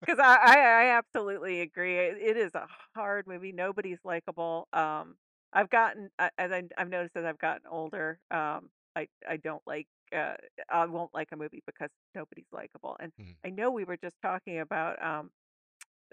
[0.00, 1.98] Because I, I, I absolutely agree.
[1.98, 3.52] It, it is a hard movie.
[3.52, 4.66] Nobody's likable.
[4.72, 5.16] Um,
[5.56, 9.86] I've gotten, as I, I've noticed as I've gotten older, um, I, I don't like,
[10.14, 10.34] uh,
[10.70, 12.96] I won't like a movie because nobody's likable.
[13.00, 13.34] And Mhm.
[13.44, 15.30] I know we were just talking about um,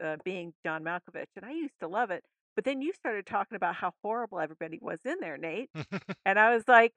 [0.03, 2.23] uh, being John Malkovich, and I used to love it.
[2.55, 5.69] But then you started talking about how horrible everybody was in there, Nate.
[6.25, 6.93] And I was like,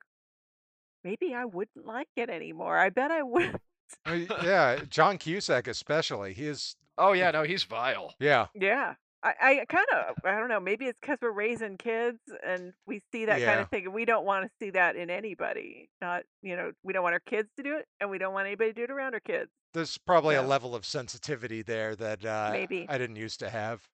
[1.04, 2.78] maybe I wouldn't like it anymore.
[2.78, 3.58] I bet I would.
[4.06, 4.12] uh,
[4.44, 6.32] yeah, John Cusack especially.
[6.32, 6.76] He is.
[6.98, 8.14] oh yeah, no, he's vile.
[8.20, 8.46] Yeah.
[8.54, 8.94] yeah.
[9.40, 13.02] I, I kind of, I don't know, maybe it's because we're raising kids and we
[13.12, 13.60] see that kind Yeah.
[13.62, 13.86] of thing.
[13.86, 15.88] And we don't want to see that in anybody.
[16.00, 18.46] Not, you know, we don't want our kids to do it and we don't want
[18.46, 19.50] anybody to do it around our kids.
[19.74, 20.46] There's probably a Yeah.
[20.46, 22.86] level of sensitivity there that uh, Maybe.
[22.88, 23.88] I didn't used to have.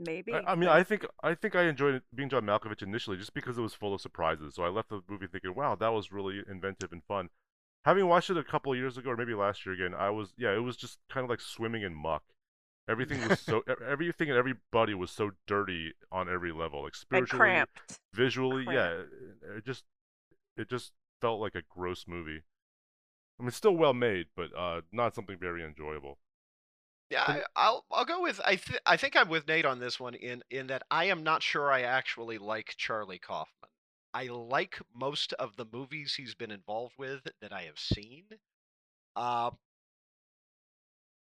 [0.00, 0.34] Maybe.
[0.34, 3.32] I, I mean, I think I think I enjoyed it being John Malkovich initially just
[3.32, 4.54] because it was full of surprises.
[4.54, 7.28] So I left the movie thinking, "Wow, that was really inventive and fun."
[7.84, 10.32] Having watched it a couple of years ago, or maybe last year again, I was
[10.36, 12.24] yeah, it was just kind of like swimming in muck.
[12.88, 17.28] Everything was so everything and everybody was so dirty on every level, like and spiritually,
[17.28, 18.00] cramped.
[18.12, 18.64] visually.
[18.70, 19.12] Yeah, Cramped.
[19.42, 19.84] it, it just
[20.56, 22.42] it just felt like a gross movie.
[23.38, 26.18] I mean, still well made, but uh, not something very enjoyable.
[27.10, 30.00] Yeah, I, I'll I'll go with I th- I think I'm with Nate on this
[30.00, 33.70] one in in that I am not sure I actually like Charlie Kaufman.
[34.14, 38.24] I like most of the movies he's been involved with that I have seen.
[39.16, 39.50] Uh,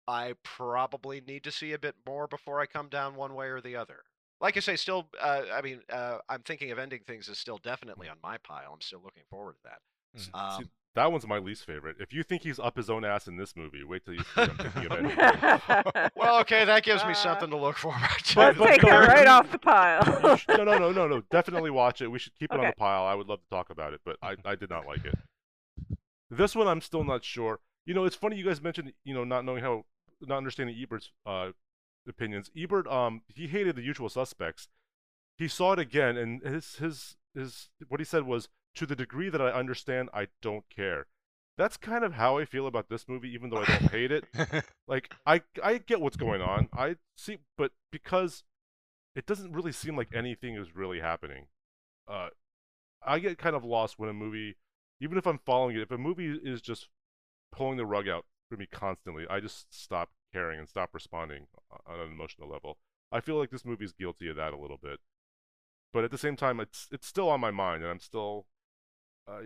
[0.09, 3.61] I probably need to see a bit more before I come down one way or
[3.61, 4.01] the other.
[4.41, 7.59] Like I say, still, uh, I mean, uh, I'm thinking of ending things is still
[7.61, 8.71] definitely on my pile.
[8.73, 9.79] I'm still looking forward to that.
[10.17, 10.23] Mm.
[10.25, 10.31] See,
[10.63, 11.97] Um, that one's my least favorite.
[11.99, 14.25] If you think he's up his own ass in this movie, wait till you see
[14.35, 18.39] what I'm thinking of well, okay, that gives me Uh, something to look forward to.
[18.39, 20.39] Let's take no, that right off the pile.
[20.49, 21.21] no, no, no, no, no.
[21.31, 22.07] Definitely watch it.
[22.09, 23.03] We should keep it on the pile.
[23.05, 25.15] I would love to talk about it, but I, I did not like it.
[26.31, 27.59] This one, I'm still not sure.
[27.85, 29.85] You know, it's funny you guys mentioned, you know, not knowing how,
[30.21, 31.51] not understanding Ebert's uh,
[32.07, 32.49] opinions.
[32.57, 34.67] Ebert, um, he hated The Usual Suspects.
[35.37, 39.29] He saw it again, and his his his what he said was, to the degree
[39.29, 41.07] that I understand, I don't care.
[41.57, 44.25] That's kind of how I feel about this movie, even though I don't hate it.
[44.87, 46.67] Like I I get what's going on.
[46.73, 48.43] I see, but because
[49.15, 51.45] it doesn't really seem like anything is really happening.
[52.07, 52.29] Uh,
[53.05, 54.55] I get kind of lost when a movie,
[54.99, 56.87] even if I'm following it, if a movie is just
[57.51, 61.47] pulling the rug out for me constantly, I just stop caring and stop responding
[61.85, 62.77] on an emotional level.
[63.11, 64.99] I feel like this movie is guilty of that a little bit,
[65.93, 68.47] but at the same time, it's it's still on my mind, and I'm still,
[69.27, 69.41] uh,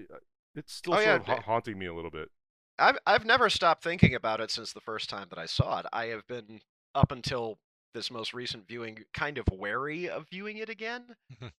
[0.55, 2.29] it's still Oh, sort yeah, of ha- haunting me a little bit.
[2.77, 5.85] I've I've never stopped thinking about it since the first time that I saw it.
[5.91, 6.61] I have been
[6.95, 7.59] up until
[7.93, 11.15] this most recent viewing kind of wary of viewing it again.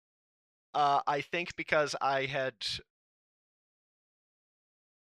[0.75, 2.55] Uh, I think because I had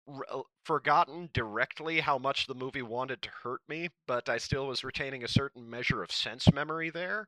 [0.08, 4.68] r- uh, forgotten directly how much the movie wanted to hurt me, but I still
[4.68, 7.28] was retaining a certain measure of sense memory there.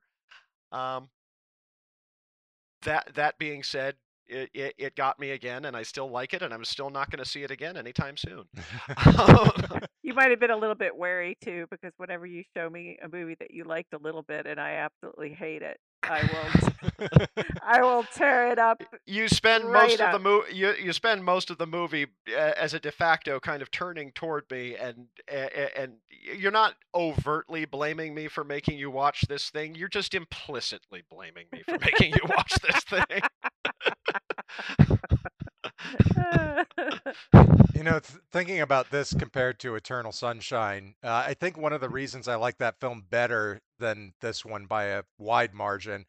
[0.71, 1.09] Um,
[2.83, 3.95] that that being said,
[4.27, 7.09] it, it, it got me again, and I still like it, and I'm still not
[7.09, 8.45] going to see it again anytime soon.
[10.03, 13.07] you might have been a little bit wary too, because whenever you show me a
[13.09, 15.77] movie that you liked a little bit and I absolutely hate it,
[16.09, 17.27] I will.
[17.63, 18.83] I will tear it up.
[19.05, 20.55] You spend Right most of the movie.
[20.55, 24.11] You, you spend most of the movie uh, as a de facto kind of turning
[24.11, 25.93] toward me, and uh, and
[26.37, 29.75] you're not overtly blaming me for making you watch this thing.
[29.75, 33.21] You're just implicitly blaming me for making you watch this thing.
[37.73, 41.81] You know, th- thinking about this compared to Eternal Sunshine, uh, I think one of
[41.81, 46.05] the reasons I like that film better than this one by a wide margin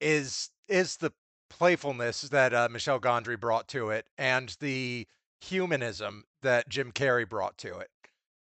[0.00, 1.12] is is the
[1.50, 5.06] playfulness that uh, Michel Gondry brought to it and the
[5.40, 7.90] humanism that Jim Carrey brought to it.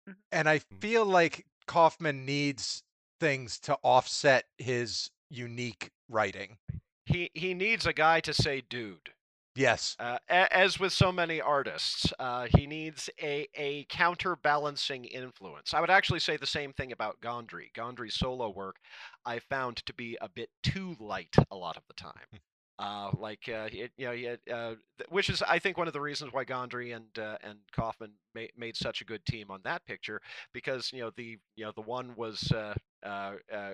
[0.08, 0.16] Mhm.
[0.32, 0.82] And I Mhm.
[0.82, 2.84] feel like Kaufman needs
[3.20, 6.58] things to offset his unique writing.
[7.06, 9.14] he he needs a guy to say, "Dude."
[9.60, 9.98] Yes.
[10.00, 15.74] Uh, as with so many artists, uh, he needs a, a counterbalancing influence.
[15.74, 17.72] I would actually say the same thing about Gondry.
[17.74, 18.78] Gondry's solo work
[19.26, 22.40] I found to be a bit too light a lot of the time.
[22.80, 24.76] Uh, like uh, it, you know, had, uh,
[25.10, 28.44] which is I think one of the reasons why Gondry and uh, and Kaufman ma-
[28.56, 30.22] made such a good team on that picture
[30.54, 32.74] because you know the you know the one was uh,
[33.06, 33.72] uh, uh,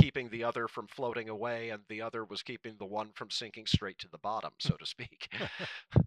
[0.00, 3.66] keeping the other from floating away, and the other was keeping the one from sinking
[3.66, 5.28] straight to the bottom, so to speak.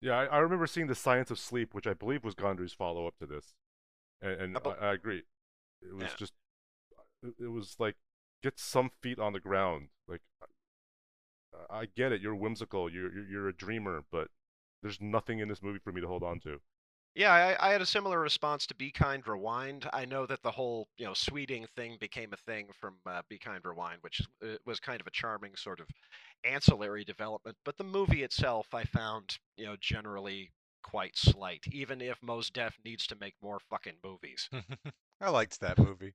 [0.00, 3.06] Yeah, I, I remember seeing the Science of Sleep, which I believe was Gondry's follow
[3.06, 3.54] up to this,
[4.20, 5.22] and, and I bel- I, I agree.
[5.82, 6.16] It was Yeah.
[6.18, 6.32] just,
[7.22, 7.96] it, was like
[8.42, 9.88] get some feet on the ground.
[10.08, 10.20] Like,
[11.70, 14.28] I, I get it, you're whimsical, you're, you're you're a dreamer, but
[14.82, 16.60] there's nothing in this movie for me to hold on to.
[17.14, 19.88] Yeah, I, I had a similar response to Be Kind Rewind.
[19.92, 23.38] I know that the whole you know sweding thing became a thing from uh, Be
[23.38, 25.86] Kind Rewind, which uh, was kind of a charming sort of
[26.44, 27.56] ancillary development.
[27.64, 30.50] But the movie itself, I found you know generally
[30.82, 31.64] quite slight.
[31.70, 34.50] Even if Mos Def needs to make more fucking movies,
[35.20, 36.14] I liked that movie.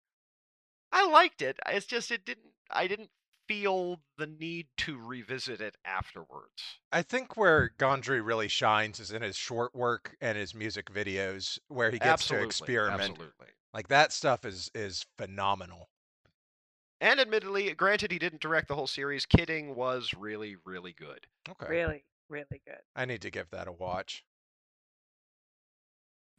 [0.92, 1.58] I liked it.
[1.68, 2.52] It's just it didn't.
[2.70, 3.10] I didn't
[3.50, 6.80] feel the need to revisit it afterwards.
[6.92, 11.60] I think where Gondry really shines is in his short work and his music videos,
[11.68, 13.12] where he gets absolutely, to experiment.
[13.12, 13.48] absolutely.
[13.74, 15.90] Like that stuff is is phenomenal.
[17.02, 19.26] And admittedly, granted, he didn't direct the whole series.
[19.26, 21.28] Kidding was really, really good.
[21.48, 22.82] Okay, Really, really good.
[22.96, 24.24] I need to give that a watch.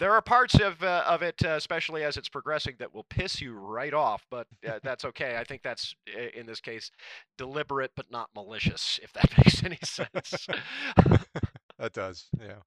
[0.01, 3.40] There are parts of uh, of it, uh, especially as it's progressing, that will piss
[3.40, 4.26] you right off.
[4.30, 5.38] But uh, that's okay.
[5.38, 6.90] I think that's uh, in this case
[7.38, 10.48] deliberate but not malicious, if that makes any sense.
[11.78, 12.61] That does, yeah.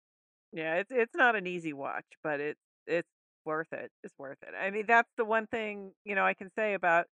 [0.54, 3.10] Yeah, it's it's not an easy watch, but it's it's
[3.46, 3.92] worth it.
[4.04, 4.54] It's worth it.
[4.60, 7.08] I mean, that's the one thing, you know, I can say about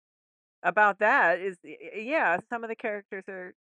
[0.62, 3.54] about that is y- y- yeah, some of the characters are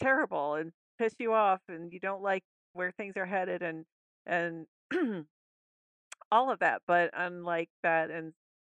[0.00, 2.44] terrible and piss you off and you don't like
[2.74, 3.86] where things are headed and
[4.26, 4.66] and
[6.30, 8.32] all of that, but unlike that and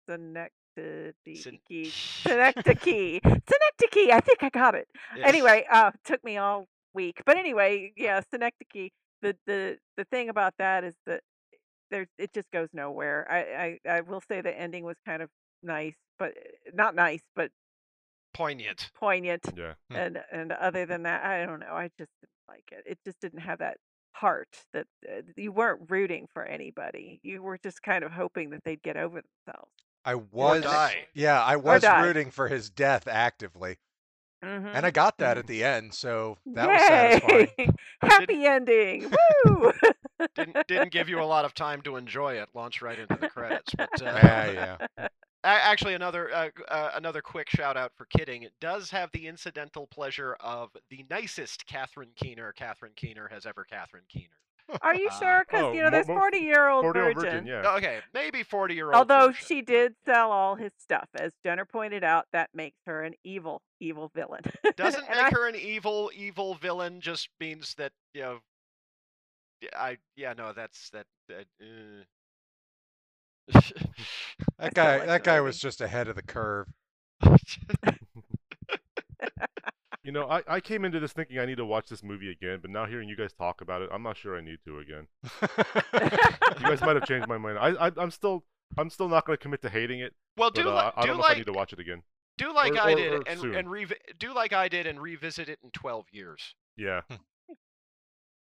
[0.07, 1.59] Synecdoche, Syn-
[2.23, 4.87] Synecdoche, Synecdoche, I think I got it.
[5.15, 5.27] Yes.
[5.27, 8.91] Anyway, uh, took me all week, but anyway, yeah, Synecdoche.
[9.21, 11.21] The the the thing about that is that
[11.91, 13.27] there it just goes nowhere.
[13.29, 15.29] I I I will say the ending was kind of
[15.61, 16.33] nice, but
[16.73, 17.51] not nice, but
[18.33, 18.89] poignant.
[18.95, 19.45] poignant.
[19.55, 19.73] Yeah.
[19.91, 19.95] Hmm.
[19.95, 21.73] And and other than that, I don't know.
[21.73, 22.83] I just didn't like it.
[22.87, 23.77] It just didn't have that
[24.13, 27.19] heart that uh, you weren't rooting for anybody.
[27.23, 29.71] You were just kind of hoping that they'd get over themselves.
[30.03, 30.63] I was,
[31.13, 33.77] yeah, I was rooting for his death actively,
[34.43, 34.69] Mm-hmm.
[34.73, 37.75] and I got that at the end, so that was satisfying.
[38.01, 39.11] Happy ending!
[39.45, 39.71] Woo!
[40.33, 42.49] Didn't didn't give you a lot of time to enjoy it.
[42.55, 43.71] Launch right into the credits.
[43.77, 45.07] But uh, Yeah, yeah.
[45.43, 48.43] A- Actually, another uh, uh, another quick shout out for Kidding.
[48.43, 53.63] It does have the incidental pleasure of the nicest Catherine Keener Catherine Keener has ever
[53.63, 54.27] Catherine Keener.
[54.81, 55.45] Are you Uh, sure?
[55.45, 57.31] Because oh, you know, mo- there's 40 year old 40-year-old virgin.
[57.31, 57.75] virgin, yeah.
[57.75, 58.95] Okay, maybe forty year old.
[58.95, 63.15] Although she did sell all his stuff, as Jenner pointed out, that makes her an
[63.23, 64.43] evil, evil villain.
[64.77, 67.01] doesn't make I- her an evil evil villain.
[67.01, 68.39] Just means that you know.
[69.75, 71.05] I yeah no that's that.
[71.27, 72.03] that uh.
[74.59, 75.45] That guy, like that guy movie.
[75.47, 76.67] was just ahead of the curve.
[80.03, 82.57] You know, I, I came into this thinking I need to watch this movie again,
[82.59, 85.07] but now hearing you guys talk about it, I'm not sure I need to again.
[86.59, 87.59] You guys might have changed my mind.
[87.59, 88.43] I, I I'm still
[88.77, 91.05] I'm still not going to commit to hating it, well, but do uh, li- I
[91.05, 92.01] do if I like need to watch it again.
[92.39, 93.53] do like or- I or- did or and soon.
[93.55, 96.55] and revi- do like I did and revisit it in twelve years.
[96.77, 97.01] Yeah.
[97.09, 97.53] Hmm.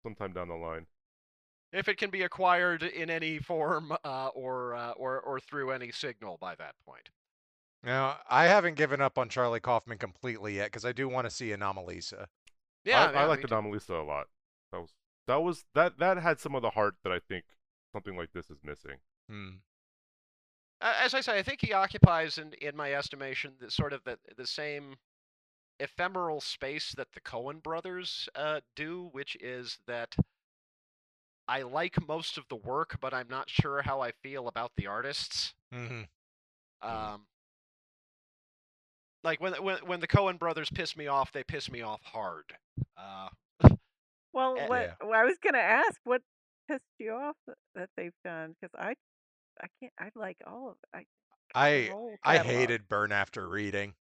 [0.04, 0.88] Sometime down the line.
[1.74, 5.92] If it can be acquired in any form uh, or, uh, or or through any
[5.92, 7.10] signal by that point.
[7.84, 11.32] Now, I haven't given up on Charlie Kaufman completely yet because I do want to
[11.32, 12.26] see Anomalisa.
[12.84, 13.56] Yeah, I, yeah, I liked me too.
[13.56, 14.28] Anomalisa a lot.
[14.72, 14.90] That was
[15.28, 17.46] that was that that had some of the heart that I think
[17.94, 18.98] something like this is missing.
[19.30, 19.50] Hmm.
[20.82, 24.04] Uh, As I say, I think he occupies, in in my estimation, the sort of
[24.04, 24.96] the the same
[25.80, 30.16] ephemeral space that the Coen brothers uh, do, which is that
[31.48, 34.88] I like most of the work, but I'm not sure how I feel about the
[34.88, 35.54] artists.
[35.72, 36.04] hmm
[36.82, 37.28] Um,
[39.24, 42.58] like when when when the Coen brothers piss me off, they piss me off hard.
[42.98, 43.30] Uh,
[44.34, 44.96] Well, Eh, what Yeah.
[45.02, 46.22] well, I was gonna ask what
[46.68, 48.96] pissed you off that, that they've done because I,
[49.62, 49.94] I can't.
[50.00, 50.98] I like all of it.
[50.98, 51.06] I,
[51.56, 53.96] I I hated Burn After Reading.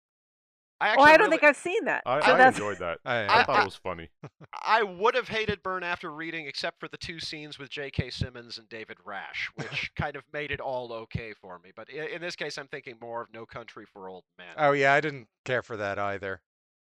[0.93, 2.03] I Oh, I don't really, think I've seen that.
[2.07, 2.99] I, so I enjoyed that.
[3.05, 4.09] I, I, I- thought it was funny.
[4.63, 8.11] I would have hated Burn after reading, except for the two scenes with J.K.
[8.11, 11.71] Simmons and David Rasche, which kind of made it all okay for me.
[11.75, 14.47] But in, in this case, I'm thinking more of No Country for Old Men.
[14.59, 16.41] oh yeah, I didn't care for that either.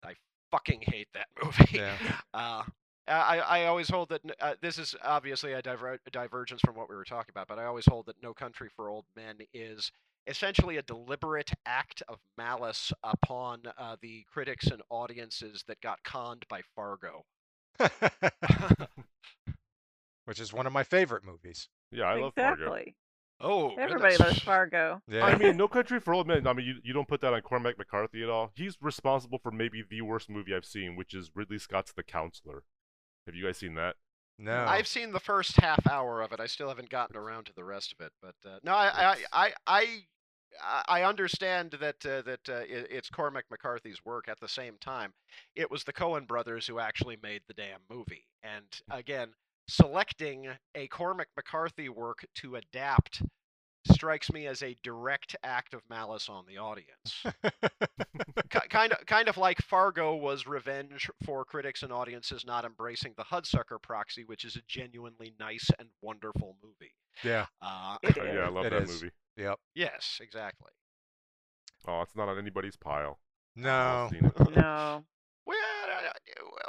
[0.05, 0.15] I
[0.51, 1.65] fucking hate that movie.
[1.79, 1.97] Yeah.
[2.35, 2.63] Uh,
[3.09, 6.89] I, I always hold that uh, this is obviously a, diver- a divergence from what
[6.91, 9.93] we were talking about, but I always hold that No Country for Old Men is
[10.27, 16.45] essentially a deliberate act of malice upon uh, the critics and audiences that got conned
[16.49, 17.25] by Fargo.
[20.25, 21.69] Which is one of my favorite movies.
[21.93, 22.85] Yeah, I love Fargo.
[23.39, 24.21] Oh, Everybody goodness.
[24.21, 25.03] loves Fargo.
[25.09, 25.25] Yeah.
[25.25, 26.47] I mean, No Country for Old Men.
[26.47, 28.51] I mean, you, you don't put that on Cormac McCarthy at all.
[28.55, 32.63] He's responsible for maybe the worst movie I've seen, which is Ridley Scott's The Counselor.
[33.27, 33.97] Have you guys seen that?
[34.39, 34.65] no.
[34.67, 36.41] I've seen the first half hour of it.
[36.41, 38.13] I still haven't gotten around to the rest of it.
[38.23, 39.87] But uh, no, I, I, I, I,
[40.89, 44.29] I understand that uh, that uh, it, it's Cormac McCarthy's work.
[44.29, 45.13] At the same time,
[45.55, 48.27] it was the Coen brothers who actually made the damn movie.
[48.43, 49.29] And again,
[49.69, 53.23] selecting a Cormac McCarthy work to adapt
[53.93, 57.25] strikes me as a direct act of malice on the audience.
[58.51, 63.15] Ki- kind of kind of like Fargo was revenge for critics and audiences not embracing
[63.17, 66.93] the Hudsucker Proxy, which is a genuinely nice and wonderful movie.
[67.23, 67.47] yeah.
[67.63, 69.03] Uh, yeah, I love that is.
[69.03, 69.13] movie.
[69.37, 69.59] Yep.
[69.75, 70.71] yes, exactly.
[71.87, 73.19] Oh, it's not on anybody's pile.
[73.55, 73.71] No.
[73.71, 74.51] I've seen it.
[74.57, 75.05] No.
[75.47, 75.57] Well,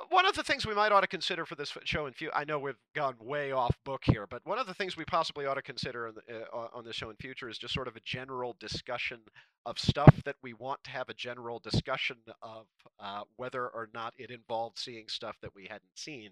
[0.09, 2.43] one of the things we might ought to consider for this show in future, I
[2.43, 5.55] know we've gone way off book here, but one of the things we possibly ought
[5.55, 8.01] to consider in the, uh, on this show in future is just sort of a
[8.05, 9.19] general discussion
[9.65, 12.67] of stuff that we want to have a general discussion of
[12.99, 16.29] uh, whether or not it involved seeing stuff that we hadn't seen.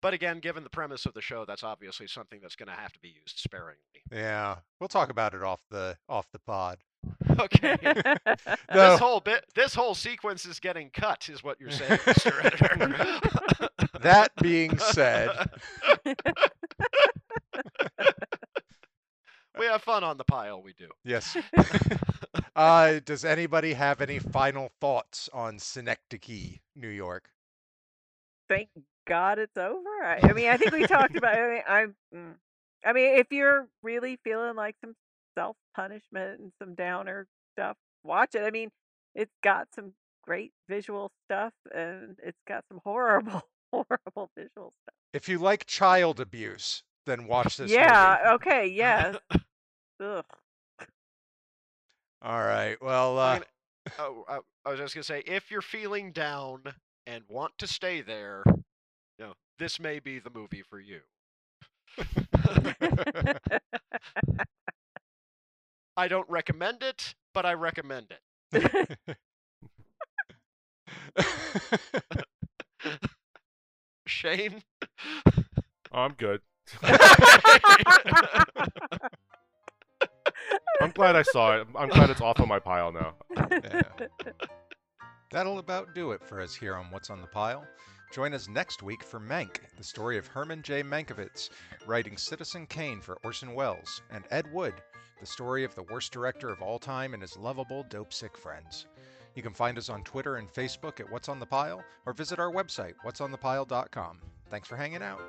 [0.00, 2.92] But again, given the premise of the show, that's obviously something that's going to have
[2.92, 3.78] to be used sparingly.
[4.12, 4.56] Yeah.
[4.80, 6.78] We'll talk about it off the off the pod.
[7.40, 7.76] Okay.
[8.74, 8.90] No.
[8.90, 12.44] This whole bit, this whole sequence is getting cut, is what you're saying, Mr.
[12.44, 13.78] Editor.
[14.00, 15.30] That being said,
[19.58, 20.60] we have fun on the pile.
[20.62, 20.88] We do.
[21.04, 21.36] yes.
[22.56, 27.30] Uh, does anybody have any final thoughts on Synecdoche, New York?
[28.48, 28.68] Thank
[29.08, 29.88] God it's over.
[30.04, 31.34] I, I mean, I think we talked about.
[31.34, 32.34] I mean, I, mm,
[32.84, 34.94] I mean, if you're really feeling like some
[35.36, 38.42] self punishment and some downer stuff, watch it.
[38.42, 38.70] I mean,
[39.14, 39.92] it's got some
[40.22, 43.42] great visual stuff and it's got some horrible,
[43.72, 44.94] horrible visual stuff.
[45.14, 48.18] If you like child abuse, then watch this yeah.
[48.22, 48.34] movie.
[48.34, 48.66] Okay.
[48.68, 49.16] Yes.
[50.00, 50.24] Ugh.
[52.20, 52.76] All right.
[52.82, 53.44] Well, uh, gonna-
[53.98, 56.62] oh, I, I was just gonna say, if you're feeling down
[57.06, 58.44] and want to stay there,
[59.18, 61.00] you know, this may be the movie for you.
[65.96, 68.14] I don't recommend it, but I recommend
[68.52, 68.98] it.
[74.06, 74.62] Shane.
[75.92, 76.40] Oh, I'm good.
[80.80, 81.66] I'm glad I saw it.
[81.76, 83.14] I'm glad it's off of my pile now.
[83.50, 83.82] Yeah.
[85.30, 87.66] That'll about do it for us here on What's on the Pile.
[88.10, 90.82] Join us next week for Mank, the story of Herman J.
[90.82, 91.50] Mankiewicz,
[91.86, 94.74] writing Citizen Kane for Orson Welles, and Ed Wood,
[95.20, 98.86] the story of the worst director of all time and his lovable dope sick friends.
[99.34, 102.38] You can find us on Twitter and Facebook at What's on the Pile, or visit
[102.38, 104.20] our website, what'sonthepile.com.
[104.50, 105.20] Thanks for hanging out.